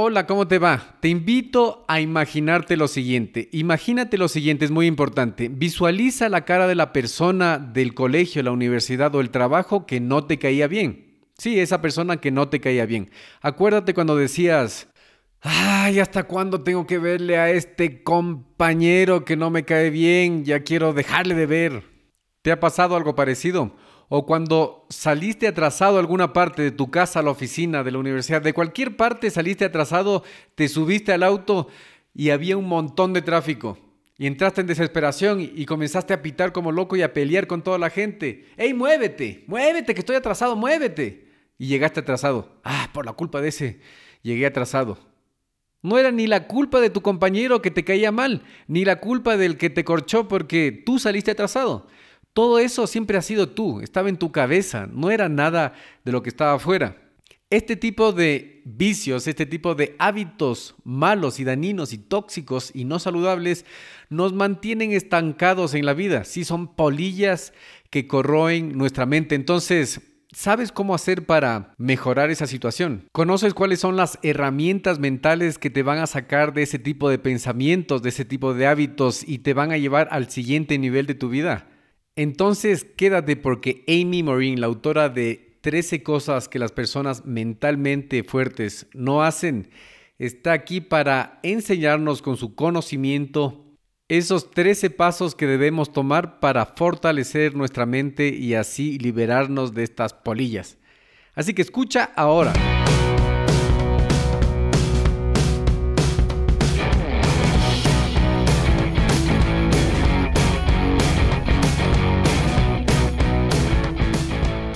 Hola, 0.00 0.28
¿cómo 0.28 0.46
te 0.46 0.60
va? 0.60 0.94
Te 1.00 1.08
invito 1.08 1.84
a 1.88 2.00
imaginarte 2.00 2.76
lo 2.76 2.86
siguiente. 2.86 3.48
Imagínate 3.50 4.16
lo 4.16 4.28
siguiente, 4.28 4.64
es 4.64 4.70
muy 4.70 4.86
importante. 4.86 5.48
Visualiza 5.48 6.28
la 6.28 6.44
cara 6.44 6.68
de 6.68 6.76
la 6.76 6.92
persona 6.92 7.58
del 7.58 7.94
colegio, 7.94 8.44
la 8.44 8.52
universidad 8.52 9.12
o 9.16 9.20
el 9.20 9.30
trabajo 9.30 9.86
que 9.86 9.98
no 9.98 10.24
te 10.24 10.38
caía 10.38 10.68
bien. 10.68 11.18
Sí, 11.36 11.58
esa 11.58 11.82
persona 11.82 12.18
que 12.18 12.30
no 12.30 12.48
te 12.48 12.60
caía 12.60 12.86
bien. 12.86 13.10
Acuérdate 13.40 13.92
cuando 13.92 14.14
decías, 14.14 14.88
ay, 15.40 15.98
¿hasta 15.98 16.22
cuándo 16.22 16.62
tengo 16.62 16.86
que 16.86 16.98
verle 16.98 17.36
a 17.36 17.50
este 17.50 18.04
compañero 18.04 19.24
que 19.24 19.34
no 19.34 19.50
me 19.50 19.64
cae 19.64 19.90
bien? 19.90 20.44
Ya 20.44 20.60
quiero 20.60 20.92
dejarle 20.92 21.34
de 21.34 21.46
ver. 21.46 21.82
¿Te 22.42 22.52
ha 22.52 22.60
pasado 22.60 22.94
algo 22.94 23.16
parecido? 23.16 23.74
O 24.08 24.24
cuando 24.24 24.86
saliste 24.88 25.46
atrasado 25.46 25.96
a 25.96 26.00
alguna 26.00 26.32
parte 26.32 26.62
de 26.62 26.70
tu 26.70 26.90
casa, 26.90 27.20
a 27.20 27.22
la 27.22 27.30
oficina, 27.30 27.84
de 27.84 27.90
la 27.90 27.98
universidad, 27.98 28.40
de 28.40 28.54
cualquier 28.54 28.96
parte 28.96 29.30
saliste 29.30 29.66
atrasado, 29.66 30.24
te 30.54 30.68
subiste 30.68 31.12
al 31.12 31.22
auto 31.22 31.68
y 32.14 32.30
había 32.30 32.56
un 32.56 32.66
montón 32.66 33.12
de 33.12 33.22
tráfico. 33.22 33.78
Y 34.16 34.26
entraste 34.26 34.62
en 34.62 34.66
desesperación 34.66 35.40
y 35.40 35.64
comenzaste 35.64 36.12
a 36.12 36.22
pitar 36.22 36.52
como 36.52 36.72
loco 36.72 36.96
y 36.96 37.02
a 37.02 37.12
pelear 37.12 37.46
con 37.46 37.62
toda 37.62 37.78
la 37.78 37.88
gente. 37.88 38.46
¡Ey, 38.56 38.74
muévete! 38.74 39.44
¡Muévete, 39.46 39.94
que 39.94 40.00
estoy 40.00 40.16
atrasado! 40.16 40.56
¡Muévete! 40.56 41.28
Y 41.56 41.68
llegaste 41.68 42.00
atrasado. 42.00 42.58
Ah, 42.64 42.90
por 42.92 43.06
la 43.06 43.12
culpa 43.12 43.40
de 43.40 43.48
ese, 43.50 43.80
llegué 44.22 44.46
atrasado. 44.46 44.98
No 45.82 45.98
era 45.98 46.10
ni 46.10 46.26
la 46.26 46.48
culpa 46.48 46.80
de 46.80 46.90
tu 46.90 47.02
compañero 47.02 47.62
que 47.62 47.70
te 47.70 47.84
caía 47.84 48.10
mal, 48.10 48.42
ni 48.66 48.84
la 48.84 48.98
culpa 48.98 49.36
del 49.36 49.56
que 49.56 49.70
te 49.70 49.84
corchó 49.84 50.26
porque 50.26 50.82
tú 50.84 50.98
saliste 50.98 51.30
atrasado. 51.30 51.86
Todo 52.32 52.58
eso 52.58 52.86
siempre 52.86 53.18
ha 53.18 53.22
sido 53.22 53.48
tú, 53.48 53.80
estaba 53.80 54.08
en 54.08 54.16
tu 54.16 54.30
cabeza, 54.30 54.88
no 54.92 55.10
era 55.10 55.28
nada 55.28 55.74
de 56.04 56.12
lo 56.12 56.22
que 56.22 56.28
estaba 56.28 56.54
afuera. 56.54 56.96
Este 57.50 57.76
tipo 57.76 58.12
de 58.12 58.60
vicios, 58.66 59.26
este 59.26 59.46
tipo 59.46 59.74
de 59.74 59.96
hábitos 59.98 60.74
malos 60.84 61.40
y 61.40 61.44
dañinos 61.44 61.94
y 61.94 61.98
tóxicos 61.98 62.70
y 62.74 62.84
no 62.84 62.98
saludables 62.98 63.64
nos 64.10 64.34
mantienen 64.34 64.92
estancados 64.92 65.72
en 65.72 65.86
la 65.86 65.94
vida. 65.94 66.24
Sí, 66.24 66.44
son 66.44 66.76
polillas 66.76 67.54
que 67.88 68.06
corroen 68.06 68.76
nuestra 68.76 69.06
mente. 69.06 69.34
Entonces, 69.34 70.02
¿sabes 70.30 70.72
cómo 70.72 70.94
hacer 70.94 71.24
para 71.24 71.72
mejorar 71.78 72.30
esa 72.30 72.46
situación? 72.46 73.04
¿Conoces 73.12 73.54
cuáles 73.54 73.80
son 73.80 73.96
las 73.96 74.18
herramientas 74.22 74.98
mentales 74.98 75.56
que 75.56 75.70
te 75.70 75.82
van 75.82 76.00
a 76.00 76.06
sacar 76.06 76.52
de 76.52 76.64
ese 76.64 76.78
tipo 76.78 77.08
de 77.08 77.18
pensamientos, 77.18 78.02
de 78.02 78.10
ese 78.10 78.26
tipo 78.26 78.52
de 78.52 78.66
hábitos 78.66 79.26
y 79.26 79.38
te 79.38 79.54
van 79.54 79.72
a 79.72 79.78
llevar 79.78 80.08
al 80.10 80.30
siguiente 80.30 80.76
nivel 80.78 81.06
de 81.06 81.14
tu 81.14 81.30
vida? 81.30 81.66
Entonces 82.18 82.84
quédate 82.84 83.36
porque 83.36 83.84
Amy 83.86 84.24
Morin, 84.24 84.60
la 84.60 84.66
autora 84.66 85.08
de 85.08 85.56
13 85.60 86.02
cosas 86.02 86.48
que 86.48 86.58
las 86.58 86.72
personas 86.72 87.24
mentalmente 87.24 88.24
fuertes 88.24 88.88
no 88.92 89.22
hacen, 89.22 89.70
está 90.18 90.52
aquí 90.52 90.80
para 90.80 91.38
enseñarnos 91.44 92.20
con 92.20 92.36
su 92.36 92.56
conocimiento 92.56 93.64
esos 94.08 94.50
13 94.50 94.90
pasos 94.90 95.36
que 95.36 95.46
debemos 95.46 95.92
tomar 95.92 96.40
para 96.40 96.66
fortalecer 96.66 97.54
nuestra 97.54 97.86
mente 97.86 98.30
y 98.30 98.54
así 98.54 98.98
liberarnos 98.98 99.72
de 99.72 99.84
estas 99.84 100.12
polillas. 100.12 100.76
Así 101.36 101.54
que 101.54 101.62
escucha 101.62 102.10
ahora. 102.16 102.52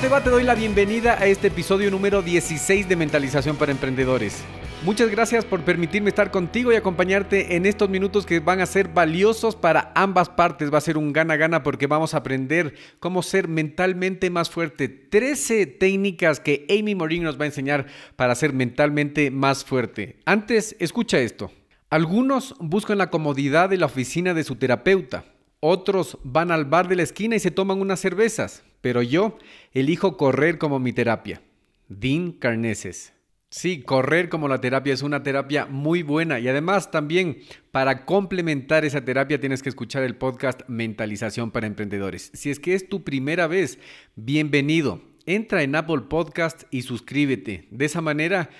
Te 0.00 0.30
doy 0.30 0.44
la 0.44 0.54
bienvenida 0.54 1.14
a 1.14 1.26
este 1.26 1.48
episodio 1.48 1.90
número 1.90 2.22
16 2.22 2.88
de 2.88 2.94
Mentalización 2.94 3.56
para 3.56 3.72
Emprendedores. 3.72 4.44
Muchas 4.84 5.10
gracias 5.10 5.44
por 5.44 5.62
permitirme 5.62 6.10
estar 6.10 6.30
contigo 6.30 6.72
y 6.72 6.76
acompañarte 6.76 7.56
en 7.56 7.66
estos 7.66 7.90
minutos 7.90 8.24
que 8.24 8.38
van 8.38 8.60
a 8.60 8.66
ser 8.66 8.88
valiosos 8.88 9.56
para 9.56 9.90
ambas 9.96 10.28
partes. 10.28 10.72
Va 10.72 10.78
a 10.78 10.82
ser 10.82 10.98
un 10.98 11.12
gana-gana 11.12 11.64
porque 11.64 11.88
vamos 11.88 12.14
a 12.14 12.18
aprender 12.18 12.74
cómo 13.00 13.24
ser 13.24 13.48
mentalmente 13.48 14.30
más 14.30 14.50
fuerte. 14.50 14.88
13 14.88 15.66
técnicas 15.66 16.38
que 16.38 16.64
Amy 16.70 16.94
Morin 16.94 17.24
nos 17.24 17.38
va 17.38 17.42
a 17.42 17.48
enseñar 17.48 17.86
para 18.14 18.36
ser 18.36 18.52
mentalmente 18.52 19.32
más 19.32 19.64
fuerte. 19.64 20.20
Antes, 20.24 20.76
escucha 20.78 21.18
esto. 21.18 21.50
Algunos 21.90 22.54
buscan 22.60 22.98
la 22.98 23.10
comodidad 23.10 23.68
de 23.68 23.78
la 23.78 23.86
oficina 23.86 24.32
de 24.32 24.44
su 24.44 24.54
terapeuta. 24.54 25.24
Otros 25.58 26.18
van 26.22 26.52
al 26.52 26.66
bar 26.66 26.86
de 26.86 26.94
la 26.94 27.02
esquina 27.02 27.34
y 27.34 27.40
se 27.40 27.50
toman 27.50 27.80
unas 27.80 27.98
cervezas 27.98 28.62
pero 28.80 29.02
yo 29.02 29.38
elijo 29.72 30.16
correr 30.16 30.58
como 30.58 30.78
mi 30.78 30.92
terapia. 30.92 31.42
Dean 31.88 32.32
Carneses. 32.32 33.14
Sí, 33.50 33.80
correr 33.80 34.28
como 34.28 34.46
la 34.46 34.60
terapia 34.60 34.92
es 34.92 35.00
una 35.00 35.22
terapia 35.22 35.64
muy 35.64 36.02
buena 36.02 36.38
y 36.38 36.48
además 36.48 36.90
también 36.90 37.38
para 37.70 38.04
complementar 38.04 38.84
esa 38.84 39.06
terapia 39.06 39.40
tienes 39.40 39.62
que 39.62 39.70
escuchar 39.70 40.02
el 40.02 40.16
podcast 40.16 40.60
Mentalización 40.68 41.50
para 41.50 41.66
Emprendedores. 41.66 42.30
Si 42.34 42.50
es 42.50 42.60
que 42.60 42.74
es 42.74 42.90
tu 42.90 43.04
primera 43.04 43.46
vez, 43.46 43.78
bienvenido. 44.16 45.00
Entra 45.24 45.62
en 45.62 45.76
Apple 45.76 46.02
Podcast 46.10 46.64
y 46.70 46.82
suscríbete. 46.82 47.68
De 47.70 47.86
esa 47.86 48.02
manera 48.02 48.50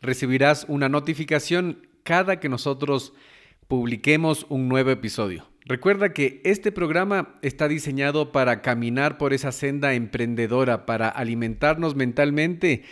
recibirás 0.00 0.64
una 0.68 0.88
notificación 0.88 1.88
cada 2.04 2.38
que 2.38 2.48
nosotros 2.48 3.14
publiquemos 3.66 4.46
un 4.48 4.68
nuevo 4.68 4.90
episodio. 4.90 5.48
Recuerda 5.68 6.12
que 6.12 6.40
este 6.44 6.70
programa 6.70 7.40
está 7.42 7.66
diseñado 7.66 8.30
para 8.30 8.62
caminar 8.62 9.18
por 9.18 9.32
esa 9.32 9.50
senda 9.50 9.94
emprendedora, 9.94 10.86
para 10.86 11.08
alimentarnos 11.08 11.96
mentalmente 11.96 12.84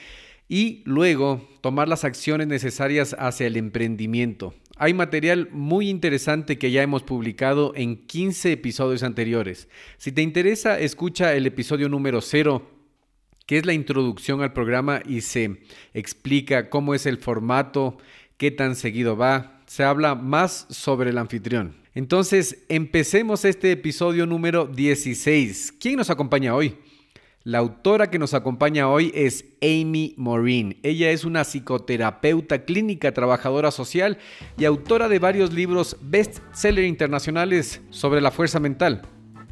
y 0.48 0.82
luego 0.84 1.48
tomar 1.60 1.86
las 1.86 2.02
acciones 2.02 2.48
necesarias 2.48 3.14
hacia 3.16 3.46
el 3.46 3.56
emprendimiento. 3.56 4.54
Hay 4.76 4.92
material 4.92 5.50
muy 5.52 5.88
interesante 5.88 6.58
que 6.58 6.72
ya 6.72 6.82
hemos 6.82 7.04
publicado 7.04 7.72
en 7.76 8.08
15 8.08 8.50
episodios 8.50 9.04
anteriores. 9.04 9.68
Si 9.96 10.10
te 10.10 10.22
interesa, 10.22 10.80
escucha 10.80 11.32
el 11.34 11.46
episodio 11.46 11.88
número 11.88 12.20
0 12.20 12.70
que 13.46 13.58
es 13.58 13.66
la 13.66 13.74
introducción 13.74 14.40
al 14.42 14.52
programa 14.52 15.00
y 15.06 15.20
se 15.20 15.60
explica 15.92 16.70
cómo 16.70 16.94
es 16.94 17.06
el 17.06 17.18
formato, 17.18 17.98
qué 18.36 18.50
tan 18.50 18.74
seguido 18.74 19.16
va. 19.16 19.60
Se 19.66 19.84
habla 19.84 20.16
más 20.16 20.66
sobre 20.70 21.10
el 21.10 21.18
anfitrión. 21.18 21.83
Entonces, 21.94 22.64
empecemos 22.68 23.44
este 23.44 23.70
episodio 23.70 24.26
número 24.26 24.66
16. 24.66 25.74
¿Quién 25.78 25.96
nos 25.96 26.10
acompaña 26.10 26.52
hoy? 26.52 26.76
La 27.44 27.58
autora 27.58 28.10
que 28.10 28.18
nos 28.18 28.34
acompaña 28.34 28.88
hoy 28.88 29.12
es 29.14 29.44
Amy 29.62 30.12
Morin. 30.16 30.80
Ella 30.82 31.12
es 31.12 31.24
una 31.24 31.44
psicoterapeuta 31.44 32.64
clínica, 32.64 33.12
trabajadora 33.12 33.70
social 33.70 34.18
y 34.58 34.64
autora 34.64 35.08
de 35.08 35.20
varios 35.20 35.52
libros 35.52 35.96
best-seller 36.00 36.84
internacionales 36.84 37.80
sobre 37.90 38.20
la 38.20 38.32
fuerza 38.32 38.58
mental. 38.58 39.02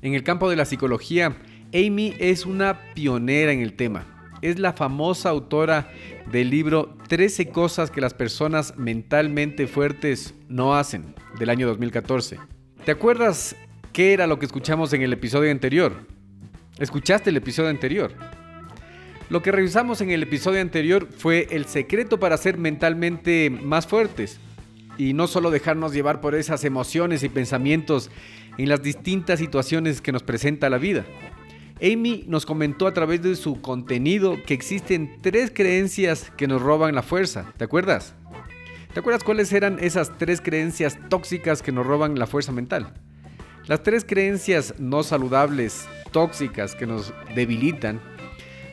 En 0.01 0.15
el 0.15 0.25
campo 0.25 0.51
de 0.51 0.57
la 0.57 0.65
psicología, 0.65 1.37
Amy 1.73 2.15
es 2.19 2.45
una 2.45 2.93
pionera 2.95 3.53
en 3.53 3.61
el 3.61 3.75
tema 3.75 4.13
es 4.43 4.59
la 4.59 4.73
famosa 4.73 5.31
autora 5.31 5.91
del 6.31 6.51
libro 6.51 6.97
13 7.09 7.49
cosas 7.49 7.91
que 7.91 8.01
las 8.01 8.15
personas 8.15 8.77
mentalmente 8.77 9.67
fuertes 9.67 10.35
no 10.49 10.75
hacen, 10.75 11.15
del 11.39 11.51
año 11.51 11.67
2014. 11.67 12.39
¿Te 12.85 12.93
acuerdas 12.93 13.57
¿Qué 13.93 14.15
era 14.15 14.27
lo 14.27 14.39
que 14.39 14.47
escuchamos 14.47 14.95
en 14.95 15.03
el 15.03 15.13
episodio 15.13 15.51
anterior? 15.51 15.93
¿Escuchaste 16.79 17.29
el 17.29 17.37
episodio 17.37 17.69
anterior? 17.69 18.13
Lo 19.29 19.43
que 19.43 19.53
revisamos 19.53 20.01
en 20.01 20.11
el 20.11 20.23
episodio 20.23 20.63
anterior 20.63 21.09
fue 21.15 21.47
el 21.51 21.67
secreto 21.67 22.19
para 22.19 22.39
ser 22.39 22.57
mentalmente 22.57 23.51
más 23.51 23.87
fuertes 23.87 24.41
y 24.97 25.13
no 25.13 25.27
solo 25.27 25.51
dejarnos 25.51 25.93
llevar 25.93 26.23
por 26.23 26.35
esas 26.35 26.65
emociones 26.65 27.23
y 27.23 27.29
pensamientos 27.29 28.11
en 28.57 28.71
las 28.71 28.83
distintas 28.83 29.41
situaciones 29.41 30.01
que 30.01 30.13
nos 30.13 30.23
presenta 30.23 30.71
la 30.71 30.79
vida. 30.79 31.05
Amy 31.81 32.25
nos 32.27 32.47
comentó 32.47 32.87
a 32.87 32.95
través 32.95 33.23
de 33.23 33.37
su 33.37 33.61
contenido 33.61 34.37
que 34.47 34.55
existen 34.55 35.19
tres 35.21 35.53
creencias 35.55 36.31
que 36.37 36.47
nos 36.47 36.63
roban 36.63 36.95
la 36.95 37.03
fuerza, 37.03 37.53
¿te 37.57 37.65
acuerdas? 37.65 38.15
¿Te 38.93 39.01
acuerdas 39.01 39.25
cuáles 39.25 39.53
eran 39.53 39.79
esas 39.81 40.19
tres 40.19 40.41
creencias 40.41 40.99
tóxicas 41.09 41.63
que 41.63 41.73
nos 41.73 41.87
roban 41.87 42.19
la 42.19 42.27
fuerza 42.27 42.53
mental? 42.53 42.93
Las 43.67 43.83
tres 43.83 44.05
creencias 44.05 44.75
no 44.79 45.03
saludables, 45.03 45.89
tóxicas, 46.11 46.75
que 46.75 46.87
nos 46.87 47.15
debilitan, 47.35 48.01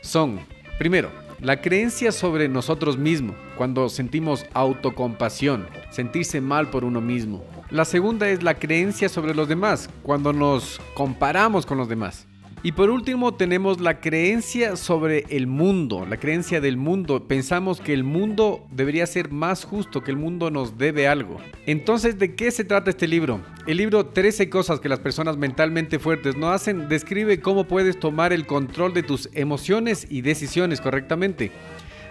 son, 0.01 0.39
primero, 0.77 1.11
la 1.41 1.61
creencia 1.61 2.11
sobre 2.11 2.49
nosotros 2.49 2.97
mismos, 2.97 3.37
cuando 3.55 3.87
sentimos 3.87 4.45
autocompasión, 4.53 5.67
sentirse 5.89 6.41
mal 6.41 6.69
por 6.69 6.83
uno 6.83 6.99
mismo. 6.99 7.45
La 7.69 7.85
segunda 7.85 8.27
es 8.27 8.43
la 8.43 8.55
creencia 8.55 9.07
sobre 9.07 9.33
los 9.33 9.47
demás, 9.47 9.89
cuando 10.03 10.33
nos 10.33 10.81
comparamos 10.95 11.65
con 11.65 11.77
los 11.77 11.87
demás. 11.87 12.27
Y 12.61 12.73
por 12.73 12.89
último 12.89 13.33
tenemos 13.33 13.79
la 13.79 14.01
creencia 14.01 14.75
sobre 14.75 15.23
el 15.29 15.47
mundo, 15.47 16.06
la 16.06 16.17
creencia 16.17 16.59
del 16.59 16.75
mundo. 16.75 17.25
Pensamos 17.25 17.79
que 17.79 17.94
el 17.94 18.03
mundo 18.03 18.67
debería 18.69 19.07
ser 19.07 19.31
más 19.31 19.63
justo, 19.63 20.03
que 20.03 20.11
el 20.11 20.17
mundo 20.17 20.51
nos 20.51 20.77
debe 20.77 21.07
algo. 21.07 21.38
Entonces, 21.65 22.19
¿de 22.19 22.35
qué 22.35 22.51
se 22.51 22.65
trata 22.65 22.89
este 22.89 23.07
libro? 23.07 23.39
El 23.65 23.77
libro 23.77 24.07
13 24.07 24.50
cosas 24.50 24.81
que 24.81 24.89
las 24.89 25.00
personas 25.00 25.38
mentalmente 25.38 26.00
fuertes 26.00 26.35
no 26.35 26.51
hacen 26.51 26.89
describe 26.89 27.39
cómo 27.39 27.63
puedes 27.63 27.97
tomar 27.97 28.33
el 28.33 28.45
control 28.45 28.94
de 28.94 29.03
tus 29.03 29.29
emociones 29.31 30.06
y 30.09 30.19
decisiones 30.19 30.81
correctamente. 30.81 31.53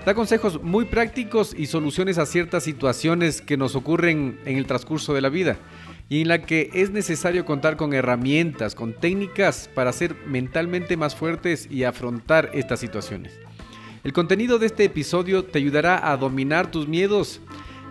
Da 0.06 0.14
consejos 0.14 0.62
muy 0.62 0.86
prácticos 0.86 1.54
y 1.54 1.66
soluciones 1.66 2.16
a 2.16 2.24
ciertas 2.24 2.64
situaciones 2.64 3.42
que 3.42 3.58
nos 3.58 3.76
ocurren 3.76 4.38
en 4.46 4.56
el 4.56 4.64
transcurso 4.64 5.12
de 5.12 5.20
la 5.20 5.28
vida 5.28 5.58
y 6.08 6.22
en 6.22 6.28
la 6.28 6.42
que 6.42 6.70
es 6.72 6.90
necesario 6.90 7.44
contar 7.44 7.76
con 7.76 7.92
herramientas, 7.92 8.74
con 8.74 8.94
técnicas 8.94 9.68
para 9.74 9.92
ser 9.92 10.16
mentalmente 10.26 10.96
más 10.96 11.14
fuertes 11.14 11.68
y 11.70 11.84
afrontar 11.84 12.50
estas 12.54 12.80
situaciones. 12.80 13.38
El 14.04 14.12
contenido 14.12 14.58
de 14.58 14.66
este 14.66 14.84
episodio 14.84 15.44
te 15.44 15.58
ayudará 15.58 16.10
a 16.10 16.16
dominar 16.16 16.70
tus 16.70 16.88
miedos 16.88 17.40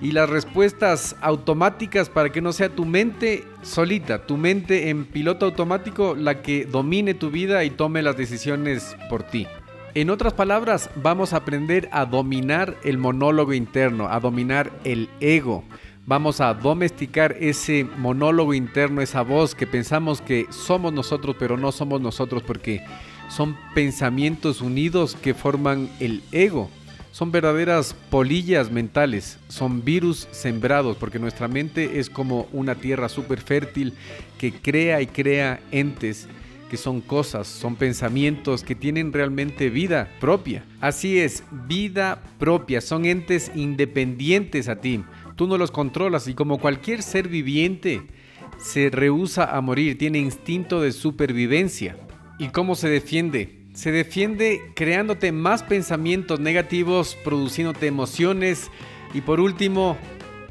y 0.02 0.12
las 0.12 0.30
respuestas 0.30 1.16
automáticas 1.22 2.10
para 2.10 2.32
que 2.32 2.42
no 2.42 2.54
sea 2.54 2.70
tu 2.70 2.86
mente 2.86 3.44
solita, 3.62 4.26
tu 4.26 4.38
mente 4.38 4.90
en 4.90 5.06
piloto 5.06 5.46
automático 5.46 6.16
la 6.16 6.42
que 6.42 6.66
domine 6.66 7.14
tu 7.14 7.30
vida 7.30 7.64
y 7.64 7.72
tome 7.72 8.02
las 8.02 8.18
decisiones 8.18 8.96
por 9.10 9.24
ti. 9.24 9.48
En 9.96 10.12
otras 10.12 10.34
palabras, 10.34 10.92
vamos 10.96 11.34
a 11.34 11.38
aprender 11.38 11.90
a 11.92 12.06
dominar 12.06 12.78
el 12.84 13.00
monólogo 13.00 13.54
interno, 13.54 14.08
a 14.10 14.20
dominar 14.20 14.72
el 14.84 15.10
ego 15.20 15.64
vamos 16.08 16.40
a 16.40 16.54
domesticar 16.54 17.36
ese 17.40 17.84
monólogo 17.84 18.54
interno, 18.54 19.02
esa 19.02 19.22
voz 19.22 19.54
que 19.54 19.68
pensamos 19.68 20.22
que 20.22 20.48
somos 20.50 20.94
nosotros, 20.94 21.36
pero 21.38 21.58
no 21.58 21.72
somos 21.74 22.02
nosotros 22.02 22.42
porque 22.44 22.82
son 23.30 23.58
pensamientos 23.76 24.62
unidos 24.62 25.18
que 25.22 25.34
forman 25.34 25.90
el 26.00 26.24
ego. 26.32 26.70
Son 27.12 27.32
verdaderas 27.32 27.94
polillas 28.10 28.72
mentales, 28.72 29.38
son 29.50 29.84
virus 29.84 30.28
sembrados, 30.32 30.96
porque 30.98 31.20
nuestra 31.20 31.48
mente 31.48 32.00
es 32.00 32.10
como 32.10 32.48
una 32.54 32.76
tierra 32.76 33.10
súper 33.10 33.42
fértil 33.42 33.94
que 34.38 34.54
crea 34.54 35.02
y 35.02 35.08
crea 35.08 35.60
entes 35.72 36.28
que 36.70 36.78
son 36.78 37.00
cosas, 37.00 37.48
son 37.48 37.76
pensamientos 37.76 38.62
que 38.62 38.76
tienen 38.76 39.14
realmente 39.14 39.70
vida 39.70 40.10
propia. 40.20 40.66
Así 40.82 41.18
es, 41.18 41.44
vida 41.68 42.22
propia, 42.40 42.82
son 42.82 43.06
entes 43.06 43.52
independientes 43.56 44.68
a 44.68 44.76
ti 44.76 45.04
tú 45.38 45.48
no 45.48 45.58
los 45.58 45.72
controlas 45.72 46.28
y 46.28 46.34
como 46.34 46.58
cualquier 46.58 47.02
ser 47.02 47.30
viviente 47.30 48.02
se 48.58 48.90
rehúsa 48.90 49.56
a 49.56 49.62
morir, 49.62 49.98
tiene 49.98 50.18
instinto 50.18 50.82
de 50.82 50.92
supervivencia. 50.92 51.96
¿Y 52.40 52.50
cómo 52.50 52.76
se 52.76 52.90
defiende? 52.90 53.64
Se 53.74 53.92
defiende 53.92 54.74
creándote 54.76 55.32
más 55.32 55.62
pensamientos 55.62 56.40
negativos, 56.40 57.16
produciéndote 57.24 57.86
emociones 57.86 58.72
y 59.14 59.22
por 59.22 59.40
último 59.40 59.96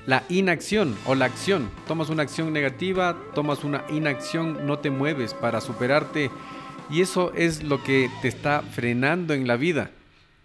la 0.07 0.23
inacción 0.29 0.97
o 1.05 1.17
la 1.17 1.25
acción. 1.25 1.69
Tomas 1.89 2.09
una 2.09 2.23
acción 2.23 2.53
negativa, 2.53 3.19
tomas 3.35 3.65
una 3.65 3.85
inacción, 3.91 4.67
no 4.67 4.79
te 4.79 4.91
mueves 4.91 5.35
para 5.35 5.61
superarte 5.61 6.31
y 6.89 7.01
eso 7.01 7.33
es 7.35 7.65
lo 7.65 7.83
que 7.83 8.09
te 8.23 8.29
está 8.29 8.63
frenando 8.63 9.35
en 9.35 9.49
la 9.49 9.57
vida. 9.57 9.91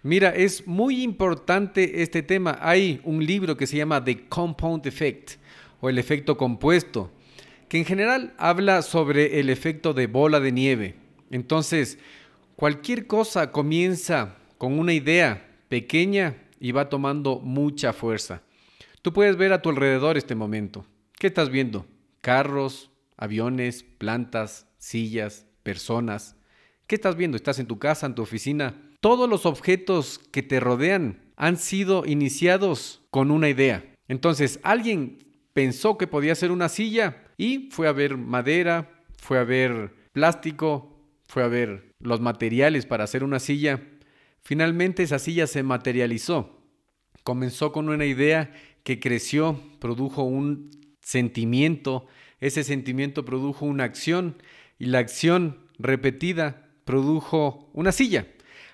Mira, 0.04 0.30
es 0.30 0.66
muy 0.66 1.02
importante 1.02 2.02
este 2.02 2.22
tema. 2.22 2.58
Hay 2.60 3.00
un 3.04 3.24
libro 3.24 3.56
que 3.56 3.68
se 3.68 3.76
llama 3.76 4.02
The 4.02 4.26
Compound 4.28 4.84
Effect 4.84 5.32
o 5.80 5.88
el 5.88 5.96
efecto 5.96 6.36
compuesto, 6.36 7.12
que 7.68 7.78
en 7.78 7.84
general 7.84 8.34
habla 8.36 8.82
sobre 8.82 9.38
el 9.38 9.48
efecto 9.48 9.94
de 9.94 10.08
bola 10.08 10.40
de 10.40 10.50
nieve. 10.50 10.96
Entonces, 11.30 11.98
cualquier 12.56 13.06
cosa 13.06 13.52
comienza 13.52 14.36
con 14.58 14.76
una 14.76 14.92
idea 14.92 15.48
pequeña 15.68 16.36
y 16.58 16.72
va 16.72 16.88
tomando 16.88 17.38
mucha 17.38 17.92
fuerza. 17.92 18.42
Tú 19.02 19.12
puedes 19.12 19.36
ver 19.36 19.52
a 19.52 19.62
tu 19.62 19.70
alrededor 19.70 20.16
este 20.16 20.34
momento. 20.34 20.84
¿Qué 21.16 21.28
estás 21.28 21.48
viendo? 21.48 21.86
Carros, 22.20 22.90
aviones, 23.16 23.84
plantas, 23.84 24.66
sillas, 24.78 25.46
personas. 25.62 26.34
¿Qué 26.88 26.96
estás 26.96 27.14
viendo? 27.14 27.36
¿Estás 27.36 27.60
en 27.60 27.66
tu 27.66 27.78
casa, 27.78 28.06
en 28.06 28.16
tu 28.16 28.22
oficina? 28.22 28.74
Todos 29.02 29.28
los 29.28 29.46
objetos 29.46 30.20
que 30.30 30.44
te 30.44 30.60
rodean 30.60 31.18
han 31.36 31.56
sido 31.56 32.06
iniciados 32.06 33.02
con 33.10 33.32
una 33.32 33.48
idea. 33.48 33.84
Entonces, 34.06 34.60
alguien 34.62 35.18
pensó 35.52 35.98
que 35.98 36.06
podía 36.06 36.36
ser 36.36 36.52
una 36.52 36.68
silla 36.68 37.24
y 37.36 37.68
fue 37.72 37.88
a 37.88 37.92
ver 37.92 38.16
madera, 38.16 38.88
fue 39.18 39.40
a 39.40 39.44
ver 39.44 39.92
plástico, 40.12 41.04
fue 41.26 41.42
a 41.42 41.48
ver 41.48 41.92
los 41.98 42.20
materiales 42.20 42.86
para 42.86 43.02
hacer 43.02 43.24
una 43.24 43.40
silla. 43.40 43.82
Finalmente 44.40 45.02
esa 45.02 45.18
silla 45.18 45.48
se 45.48 45.64
materializó. 45.64 46.62
Comenzó 47.24 47.72
con 47.72 47.88
una 47.88 48.06
idea 48.06 48.54
que 48.84 49.00
creció, 49.00 49.60
produjo 49.80 50.22
un 50.22 50.70
sentimiento, 51.00 52.06
ese 52.38 52.62
sentimiento 52.62 53.24
produjo 53.24 53.66
una 53.66 53.82
acción 53.82 54.36
y 54.78 54.86
la 54.86 55.00
acción 55.00 55.58
repetida 55.80 56.68
produjo 56.84 57.68
una 57.72 57.90
silla. 57.90 58.28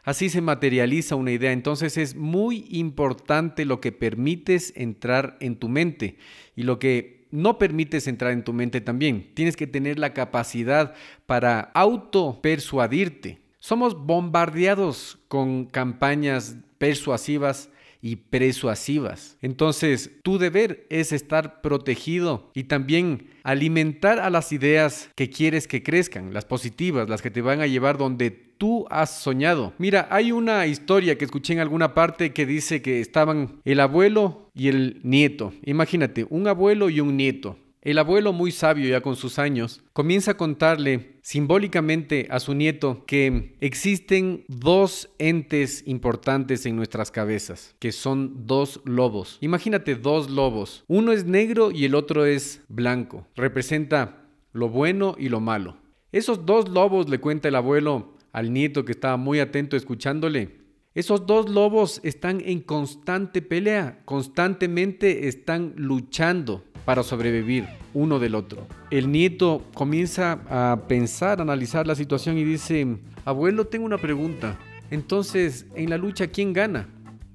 Así 0.09 0.31
se 0.31 0.41
materializa 0.41 1.17
una 1.17 1.33
idea. 1.33 1.53
Entonces 1.53 1.99
es 1.99 2.17
muy 2.17 2.65
importante 2.71 3.67
lo 3.67 3.79
que 3.83 3.93
permites 3.93 4.73
entrar 4.75 5.37
en 5.38 5.57
tu 5.57 5.69
mente 5.69 6.17
y 6.57 6.62
lo 6.62 6.79
que 6.79 7.27
no 7.31 7.59
permites 7.59 8.07
entrar 8.07 8.33
en 8.33 8.43
tu 8.43 8.55
mente 8.55 8.81
también. 8.81 9.29
Tienes 9.35 9.55
que 9.55 9.67
tener 9.67 9.99
la 9.99 10.15
capacidad 10.15 10.95
para 11.27 11.61
auto 11.75 12.41
persuadirte. 12.41 13.41
Somos 13.59 14.03
bombardeados 14.07 15.19
con 15.29 15.67
campañas 15.67 16.57
persuasivas 16.79 17.69
y 18.00 18.17
persuasivas. 18.17 19.37
Entonces, 19.43 20.11
tu 20.23 20.38
deber 20.38 20.87
es 20.90 21.12
estar 21.12 21.61
protegido 21.61 22.50
y 22.55 22.64
también 22.64 23.28
alimentar 23.43 24.21
a 24.21 24.31
las 24.31 24.52
ideas 24.52 25.11
que 25.14 25.31
quieres 25.31 25.67
que 25.67 25.83
crezcan, 25.83 26.33
las 26.33 26.45
positivas, 26.45 27.09
las 27.09 27.23
que 27.23 27.31
te 27.31 27.43
van 27.43 27.61
a 27.61 27.67
llevar 27.67 27.99
donde 27.99 28.31
tú 28.31 28.87
has 28.90 29.23
soñado. 29.23 29.73
Mira, 29.78 30.09
hay 30.11 30.33
una 30.33 30.67
historia 30.67 31.17
que 31.17 31.25
escuché 31.25 31.55
en 31.55 31.61
alguna 31.61 31.95
parte 31.95 32.33
que 32.33 32.47
dice 32.47 32.83
que 32.83 33.00
estaban 33.00 33.61
el 33.64 33.81
abuelo 33.81 34.50
y 34.55 34.69
el 34.69 35.00
nieto. 35.02 35.52
Imagínate, 35.64 36.26
un 36.28 36.49
abuelo 36.49 36.90
y 36.90 37.00
un 37.00 37.17
nieto. 37.17 37.57
El 37.80 37.99
abuelo, 37.99 38.32
muy 38.32 38.50
sabio 38.50 38.88
ya 38.88 39.00
con 39.00 39.14
sus 39.14 39.38
años, 39.38 39.82
comienza 39.92 40.32
a 40.32 40.37
contarle 40.37 41.18
simbólicamente 41.23 42.26
a 42.28 42.40
su 42.40 42.54
nieto 42.54 43.04
que 43.06 43.54
existen 43.61 44.44
dos 44.49 45.11
entes 45.18 45.85
importantes 45.87 46.66
en 46.66 46.75
nuestras 46.75 47.12
cabezas, 47.12 47.76
que 47.78 47.92
son 47.92 48.47
dos 48.47 48.80
lobos. 48.85 49.38
Imagínate 49.40 49.94
dos 49.94 50.28
lobos. 50.28 50.85
Uno 50.88 51.12
es 51.12 51.25
negro 51.25 51.70
y 51.70 51.85
el 51.85 51.94
otro 51.94 52.26
es 52.26 52.62
blanco. 52.68 53.28
Representa 53.37 54.25
lo 54.52 54.68
bueno 54.68 55.14
y 55.16 55.28
lo 55.28 55.40
malo. 55.40 55.76
Esos 56.11 56.47
dos 56.47 56.68
lobos, 56.68 57.08
le 57.08 57.20
cuenta 57.20 57.47
el 57.47 57.54
abuelo, 57.54 58.16
al 58.32 58.52
nieto 58.52 58.85
que 58.85 58.92
estaba 58.92 59.16
muy 59.16 59.38
atento 59.38 59.76
escuchándole. 59.76 60.58
Esos 60.94 61.26
dos 61.26 61.49
lobos 61.49 62.00
están 62.02 62.42
en 62.44 62.61
constante 62.61 63.40
pelea, 63.40 64.02
constantemente 64.04 65.28
están 65.28 65.75
luchando 65.76 66.64
para 66.88 67.02
sobrevivir 67.02 67.66
uno 67.92 68.18
del 68.18 68.35
otro. 68.35 68.66
El 68.90 69.12
nieto 69.12 69.62
comienza 69.75 70.40
a 70.49 70.88
pensar, 70.88 71.38
a 71.38 71.42
analizar 71.42 71.87
la 71.87 71.95
situación 71.95 72.38
y 72.38 72.45
dice, 72.45 72.97
abuelo, 73.26 73.66
tengo 73.66 73.85
una 73.85 73.99
pregunta. 73.99 74.59
Entonces, 74.90 75.66
en 75.75 75.90
la 75.90 75.99
lucha, 75.99 76.28
¿quién 76.28 76.54
gana? 76.54 76.88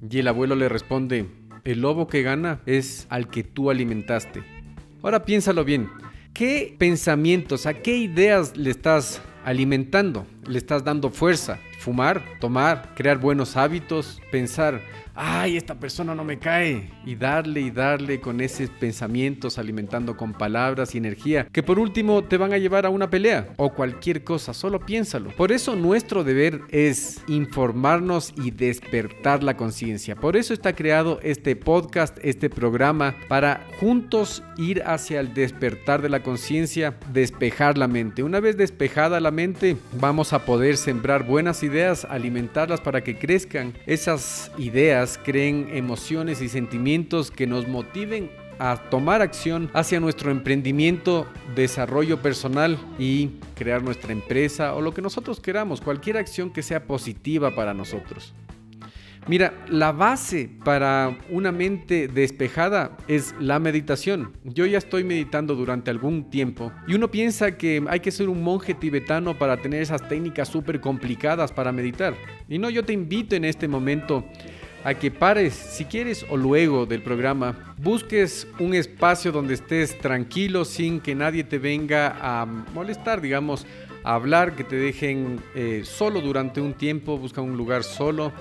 Y 0.10 0.18
el 0.18 0.28
abuelo 0.28 0.56
le 0.56 0.70
responde, 0.70 1.28
el 1.66 1.82
lobo 1.82 2.08
que 2.08 2.24
gana 2.24 2.62
es 2.66 3.06
al 3.12 3.30
que 3.30 3.44
tú 3.44 3.70
alimentaste. 3.70 4.42
Ahora 5.04 5.24
piénsalo 5.24 5.64
bien, 5.64 5.88
¿Qué 6.34 6.76
pensamientos, 6.80 7.68
a 7.68 7.76
qué 7.76 7.96
ideas 7.96 8.58
le 8.58 8.72
estás 8.72 9.22
alimentando? 9.46 10.26
¿Le 10.48 10.58
estás 10.58 10.84
dando 10.84 11.12
fuerza? 11.12 11.60
Fumar, 11.84 12.24
tomar, 12.40 12.94
crear 12.96 13.18
buenos 13.18 13.58
hábitos, 13.58 14.22
pensar, 14.32 14.80
ay, 15.16 15.58
esta 15.58 15.76
persona 15.76 16.16
no 16.16 16.24
me 16.24 16.40
cae, 16.40 16.90
y 17.06 17.16
darle 17.16 17.60
y 17.60 17.72
darle 17.72 18.22
con 18.22 18.40
esos 18.40 18.70
pensamientos, 18.70 19.58
alimentando 19.58 20.16
con 20.16 20.32
palabras 20.32 20.96
y 20.96 20.98
energía, 20.98 21.46
que 21.52 21.62
por 21.62 21.80
último 21.80 22.24
te 22.24 22.38
van 22.38 22.54
a 22.54 22.58
llevar 22.58 22.86
a 22.86 22.90
una 22.90 23.10
pelea 23.10 23.50
o 23.58 23.74
cualquier 23.74 24.24
cosa, 24.24 24.54
solo 24.54 24.80
piénsalo. 24.80 25.32
Por 25.32 25.52
eso 25.52 25.76
nuestro 25.76 26.24
deber 26.24 26.62
es 26.70 27.22
informarnos 27.28 28.34
y 28.38 28.52
despertar 28.52 29.44
la 29.44 29.58
conciencia. 29.58 30.16
Por 30.16 30.38
eso 30.38 30.54
está 30.54 30.74
creado 30.74 31.20
este 31.22 31.58
podcast, 31.58 32.18
este 32.22 32.50
programa, 32.50 33.14
para 33.28 33.68
juntos 33.80 34.42
ir 34.58 34.84
hacia 34.86 35.20
el 35.20 35.34
despertar 35.34 36.02
de 36.02 36.10
la 36.10 36.24
conciencia, 36.24 36.96
despejar 37.12 37.78
la 37.78 37.90
mente. 37.90 38.24
Una 38.24 38.40
vez 38.40 38.56
despejada 38.56 39.20
la 39.20 39.32
mente, 39.32 39.76
vamos 40.00 40.32
a 40.32 40.46
poder 40.46 40.78
sembrar 40.78 41.26
buenas 41.26 41.62
ideas, 41.74 42.06
alimentarlas 42.06 42.82
para 42.82 43.04
que 43.04 43.18
crezcan 43.18 43.74
esas 43.88 44.52
ideas 44.60 45.20
creen 45.24 45.70
emociones 45.74 46.40
y 46.42 46.48
sentimientos 46.48 47.32
que 47.32 47.48
nos 47.48 47.68
motiven 47.68 48.30
a 48.60 48.78
tomar 48.92 49.24
acción 49.24 49.72
hacia 49.74 50.00
nuestro 50.00 50.30
emprendimiento, 50.30 51.28
desarrollo 51.56 52.22
personal 52.22 52.78
y 53.00 53.32
crear 53.56 53.82
nuestra 53.82 54.14
empresa 54.14 54.76
o 54.76 54.82
lo 54.82 54.94
que 54.94 55.02
nosotros 55.02 55.40
queramos, 55.40 55.82
cualquier 55.82 56.18
acción 56.18 56.54
que 56.54 56.62
sea 56.62 56.86
positiva 56.86 57.56
para 57.56 57.74
nosotros. 57.74 58.36
Mira, 59.26 59.54
la 59.70 59.94
base 59.94 60.50
para 60.66 61.18
una 61.30 61.54
mente 61.54 62.10
despejada 62.10 62.98
es 63.08 63.34
la 63.40 63.58
meditación. 63.58 64.34
Yo 64.44 64.66
ya 64.66 64.78
estoy 64.78 65.06
meditando 65.06 65.56
durante 65.56 65.90
algún 65.90 66.30
tiempo 66.30 66.74
y 66.88 66.96
uno 66.96 67.10
piensa 67.10 67.58
que 67.58 67.82
hay 67.88 68.02
que 68.02 68.12
ser 68.12 68.28
un 68.28 68.44
monje 68.44 68.74
tibetano 68.74 69.38
para 69.38 69.56
tener 69.56 69.82
esas 69.82 70.06
técnicas 70.10 70.50
súper 70.50 70.82
complicadas 70.82 71.54
para 71.54 71.72
meditar. 71.72 72.16
Y 72.50 72.58
no, 72.58 72.70
yo 72.70 72.84
te 72.84 72.92
invito 72.92 73.34
en 73.38 73.46
este 73.46 73.70
momento 73.70 74.26
a 74.84 74.94
que 74.94 75.10
pares, 75.10 75.54
si 75.54 75.86
quieres 75.86 76.26
o 76.30 76.36
luego 76.36 76.86
del 76.86 77.02
programa, 77.02 77.74
busques 77.78 78.46
un 78.60 78.74
espacio 78.74 79.32
donde 79.32 79.54
estés 79.54 79.98
tranquilo 80.00 80.66
sin 80.66 81.00
que 81.00 81.16
nadie 81.16 81.46
te 81.46 81.60
venga 81.60 82.18
a 82.20 82.46
molestar, 82.46 83.22
digamos, 83.22 83.66
a 84.04 84.16
hablar, 84.16 84.58
que 84.58 84.66
te 84.66 84.76
dejen 84.76 85.40
eh, 85.56 85.84
solo 85.86 86.20
durante 86.20 86.60
un 86.60 86.74
tiempo, 86.74 87.18
busca 87.18 87.40
un 87.40 87.56
lugar 87.56 87.86
solo 87.86 88.34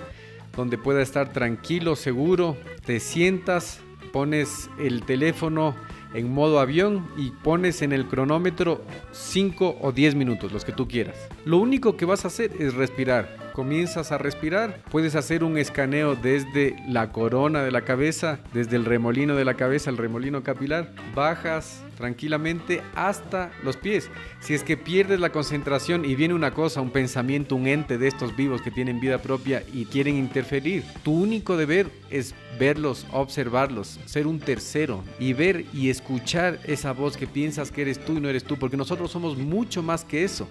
donde 0.57 0.79
pueda 0.79 1.03
estar 1.03 1.33
tranquilo, 1.33 1.97
seguro, 1.97 2.57
te 2.85 3.01
sientas, 3.01 3.81
pones 4.13 4.71
el 4.79 5.03
teléfono 5.05 5.75
en 6.15 6.33
modo 6.33 6.61
avión 6.61 7.09
y 7.17 7.31
pones 7.31 7.83
en 7.83 7.93
el 7.93 8.07
cronómetro 8.07 8.83
5 9.13 9.79
o 9.81 9.93
10 9.93 10.15
minutos, 10.15 10.53
los 10.53 10.65
que 10.65 10.73
tú 10.73 10.87
quieras. 10.87 11.17
Lo 11.45 11.59
único 11.59 11.97
que 11.97 12.05
vas 12.05 12.25
a 12.25 12.29
hacer 12.29 12.53
es 12.59 12.75
respirar 12.75 13.43
comienzas 13.53 14.13
a 14.13 14.19
respirar. 14.19 14.81
Puedes 14.91 15.15
hacer 15.15 15.45
un 15.45 15.57
escaneo 15.57 16.17
desde 16.17 16.77
la 16.89 17.13
corona 17.13 17.63
de 17.63 17.71
la 17.71 17.83
cabeza, 17.83 18.41
desde 18.53 18.77
el 18.77 18.85
remolino 18.85 19.37
de 19.37 19.45
la 19.45 19.55
cabeza, 19.55 19.91
el 19.91 19.99
remolino 19.99 20.43
capilar. 20.43 20.93
Bajas 21.15 21.85
tranquilamente 21.97 22.83
hasta 22.95 23.53
los 23.63 23.77
pies. 23.77 24.11
Si 24.41 24.55
es 24.55 24.63
que 24.63 24.77
pierdes 24.77 25.21
la 25.21 25.33
concentración 25.33 26.05
y 26.05 26.15
viene 26.15 26.35
una 26.35 26.53
cosa, 26.53 26.81
un 26.81 26.91
pensamiento, 26.91 27.57
un 27.57 27.67
ente 27.67 27.99
de 27.99 28.09
estos 28.09 28.37
vivos 28.37 28.63
que 28.63 28.71
tienen 28.71 29.01
vida 29.01 29.19
propia 29.19 29.63
y 29.73 29.87
quieren 29.87 30.17
interferir, 30.17 30.85
tu 31.03 31.13
único 31.13 31.57
deber 31.57 31.89
es 32.11 32.35
verlos, 32.59 33.07
observarlos, 33.13 33.99
ser 34.05 34.27
un 34.27 34.39
tercero 34.39 35.03
y 35.19 35.33
ver 35.33 35.67
y 35.73 35.91
escuchar 35.91 36.59
esa 36.65 36.93
voz 36.93 37.17
que 37.17 37.27
piensas 37.27 37.71
que 37.71 37.83
eres 37.83 38.05
tú 38.05 38.17
y 38.17 38.21
no 38.21 38.29
eres 38.29 38.45
tú, 38.45 38.59
porque 38.59 38.77
nosotros 38.77 39.11
somos 39.11 39.37
mucho 39.37 39.83
más 39.83 40.05
que 40.05 40.25
eso. 40.25 40.49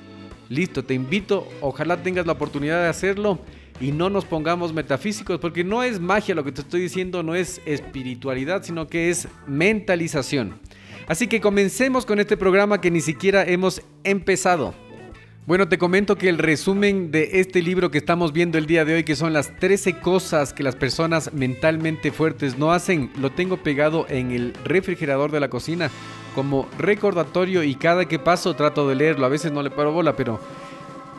Listo, 0.50 0.83
te 0.83 0.93
invito, 0.93 1.48
ojalá 1.62 2.03
tengas 2.03 2.25
la 2.25 2.33
oportunidad 2.33 2.81
de 2.81 2.89
hacerlo 2.89 3.39
y 3.79 3.91
no 3.91 4.10
nos 4.10 4.25
pongamos 4.25 4.74
metafísicos, 4.74 5.39
porque 5.39 5.63
no 5.63 5.81
es 5.81 6.00
magia 6.00 6.36
lo 6.36 6.43
que 6.43 6.51
te 6.51 6.62
estoy 6.62 6.81
diciendo, 6.81 7.24
no 7.24 7.36
es 7.36 7.62
espiritualidad, 7.65 8.63
sino 8.63 8.88
que 8.88 9.10
es 9.10 9.27
mentalización. 9.48 10.60
Así 11.12 11.27
que 11.27 11.41
comencemos 11.41 12.06
con 12.06 12.22
este 12.22 12.38
programa 12.38 12.80
que 12.80 12.89
ni 12.89 13.01
siquiera 13.01 13.44
hemos 13.44 13.82
empezado. 14.06 14.74
Bueno, 15.46 15.68
te 15.68 15.77
comento 15.77 16.15
que 16.15 16.30
el 16.30 16.38
resumen 16.38 17.12
de 17.12 17.41
este 17.41 17.62
libro 17.62 17.91
que 17.91 17.98
estamos 17.98 18.32
viendo 18.32 18.58
el 18.58 18.65
día 18.65 18.86
de 18.86 18.94
hoy, 18.94 19.03
que 19.03 19.18
son 19.18 19.34
las 19.34 19.53
13 19.60 20.00
cosas 20.00 20.53
que 20.53 20.63
las 20.63 20.77
personas 20.77 21.34
mentalmente 21.34 22.13
fuertes 22.13 22.58
no 22.58 22.72
hacen, 22.72 23.12
lo 23.20 23.30
tengo 23.30 23.58
pegado 23.58 24.06
en 24.08 24.32
el 24.32 24.53
refrigerador 24.63 25.32
de 25.32 25.41
la 25.41 25.50
cocina 25.50 25.91
como 26.34 26.70
recordatorio 26.77 27.62
y 27.63 27.75
cada 27.75 28.06
que 28.06 28.18
paso 28.18 28.56
trato 28.56 28.88
de 28.88 28.96
leerlo. 28.96 29.25
A 29.25 29.30
veces 29.30 29.51
no 29.51 29.63
le 29.63 29.70
paro 29.70 29.91
bola, 29.91 30.15
pero 30.15 30.39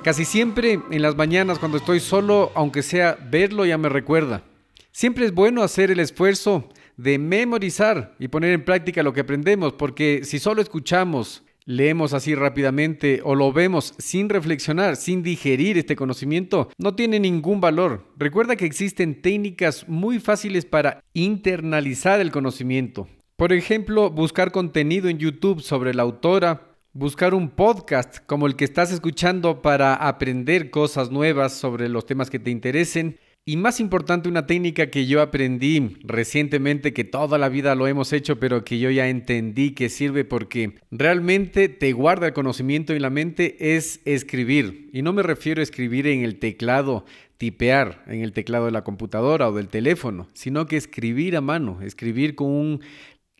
casi 0.03 0.25
siempre 0.25 0.81
en 0.91 1.03
las 1.03 1.17
mañanas 1.17 1.59
cuando 1.59 1.77
estoy 1.77 2.01
solo, 2.01 2.51
aunque 2.55 2.83
sea 2.83 3.19
verlo, 3.31 3.67
ya 3.67 3.77
me 3.77 3.91
recuerda. 3.91 4.43
Siempre 4.91 5.27
es 5.27 5.35
bueno 5.35 5.63
hacer 5.63 5.91
el 5.91 6.01
esfuerzo 6.01 6.71
de 6.97 7.19
memorizar 7.19 8.15
y 8.19 8.29
poner 8.29 8.53
en 8.53 8.65
práctica 8.65 9.03
lo 9.03 9.13
que 9.13 9.21
aprendemos, 9.21 9.73
porque 9.73 10.23
si 10.25 10.39
solo 10.39 10.63
escuchamos, 10.63 11.43
leemos 11.65 12.13
así 12.13 12.35
rápidamente 12.35 13.21
o 13.25 13.35
lo 13.35 13.53
vemos 13.53 13.95
sin 13.99 14.29
reflexionar, 14.29 14.97
sin 14.97 15.23
digerir 15.23 15.79
este 15.79 15.97
conocimiento, 15.97 16.71
no 16.79 16.95
tiene 16.95 17.21
ningún 17.21 17.61
valor. 17.61 18.07
Recuerda 18.17 18.57
que 18.57 18.67
existen 18.67 19.23
técnicas 19.23 19.89
muy 19.89 20.19
fáciles 20.19 20.65
para 20.65 21.03
internalizar 21.15 22.21
el 22.21 22.31
conocimiento. 22.31 23.09
Por 23.37 23.53
ejemplo, 23.53 24.11
buscar 24.11 24.53
contenido 24.53 25.09
en 25.09 25.19
YouTube 25.19 25.63
sobre 25.63 25.95
la 25.95 26.03
autora, 26.03 26.69
buscar 26.93 27.35
un 27.35 27.49
podcast 27.49 28.19
como 28.27 28.47
el 28.47 28.55
que 28.55 28.65
estás 28.65 28.93
escuchando 28.93 29.63
para 29.63 29.95
aprender 29.95 30.71
cosas 30.71 31.11
nuevas 31.11 31.55
sobre 31.55 31.89
los 31.89 32.07
temas 32.07 32.31
que 32.31 32.39
te 32.39 32.51
interesen. 32.51 33.19
Y 33.45 33.57
más 33.57 33.81
importante, 33.81 34.29
una 34.29 34.47
técnica 34.47 34.89
que 34.89 35.07
yo 35.07 35.21
aprendí 35.21 35.97
recientemente, 36.05 36.93
que 36.93 37.03
toda 37.03 37.39
la 37.39 37.49
vida 37.49 37.75
lo 37.75 37.89
hemos 37.89 38.13
hecho, 38.13 38.39
pero 38.39 38.65
que 38.65 38.79
yo 38.79 38.89
ya 38.89 39.09
entendí 39.09 39.73
que 39.73 39.89
sirve 39.89 40.25
porque 40.25 40.77
realmente 40.93 41.69
te 41.69 41.93
guarda 41.93 42.29
el 42.29 42.35
conocimiento 42.35 42.93
en 42.93 43.03
la 43.03 43.11
mente, 43.11 43.75
es 43.75 44.01
escribir. 44.05 44.91
Y 44.93 45.03
no 45.03 45.13
me 45.13 45.25
refiero 45.25 45.61
a 45.61 45.65
escribir 45.65 46.07
en 46.07 46.23
el 46.23 46.39
teclado, 46.39 47.05
tipear 47.37 48.05
en 48.07 48.21
el 48.21 48.33
teclado 48.33 48.67
de 48.67 48.71
la 48.71 48.85
computadora 48.85 49.49
o 49.49 49.53
del 49.53 49.67
teléfono, 49.67 50.29
sino 50.35 50.67
que 50.67 50.77
escribir 50.77 51.37
a 51.37 51.41
mano, 51.41 51.83
escribir 51.83 52.37
con 52.37 52.47
un 52.47 52.81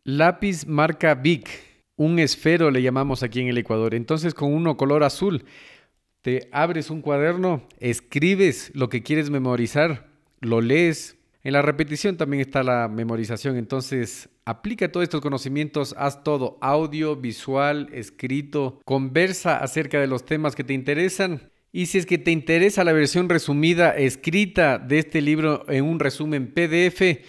Lápiz 0.03 0.67
marca 0.67 1.15
Bic, 1.15 1.49
un 1.95 2.19
esfero 2.19 2.73
le 2.73 2.83
llamamos 2.83 3.23
aquí 3.23 3.41
en 3.41 3.47
el 3.47 3.59
Ecuador. 3.59 3.95
Entonces 3.95 4.35
con 4.35 4.53
uno 4.53 4.77
color 4.77 5.05
azul, 5.05 5.45
te 6.23 6.49
abres 6.53 6.89
un 6.89 7.03
cuaderno, 7.03 7.67
escribes 7.81 8.71
lo 8.75 8.89
que 8.89 9.03
quieres 9.03 9.29
memorizar, 9.29 10.09
lo 10.41 10.61
lees. 10.61 11.17
En 11.43 11.53
la 11.53 11.63
repetición 11.63 12.17
también 12.17 12.41
está 12.41 12.63
la 12.63 12.87
memorización, 12.87 13.57
entonces 13.57 14.29
aplica 14.45 14.93
todos 14.93 15.03
estos 15.03 15.21
conocimientos, 15.21 15.95
haz 15.99 16.23
todo, 16.23 16.59
audio, 16.61 17.17
visual, 17.17 17.89
escrito, 17.93 18.81
conversa 18.85 19.57
acerca 19.57 20.01
de 20.01 20.07
los 20.07 20.25
temas 20.25 20.55
que 20.55 20.63
te 20.63 20.75
interesan. 20.75 21.51
Y 21.73 21.87
si 21.87 21.99
es 21.99 22.07
que 22.07 22.19
te 22.19 22.31
interesa 22.31 22.85
la 22.85 22.93
versión 22.93 23.29
resumida 23.29 23.91
escrita 23.91 24.79
de 24.79 25.01
este 25.01 25.21
libro 25.21 25.65
en 25.69 25.85
un 25.85 25.99
resumen 25.99 26.53
PDF, 26.53 27.25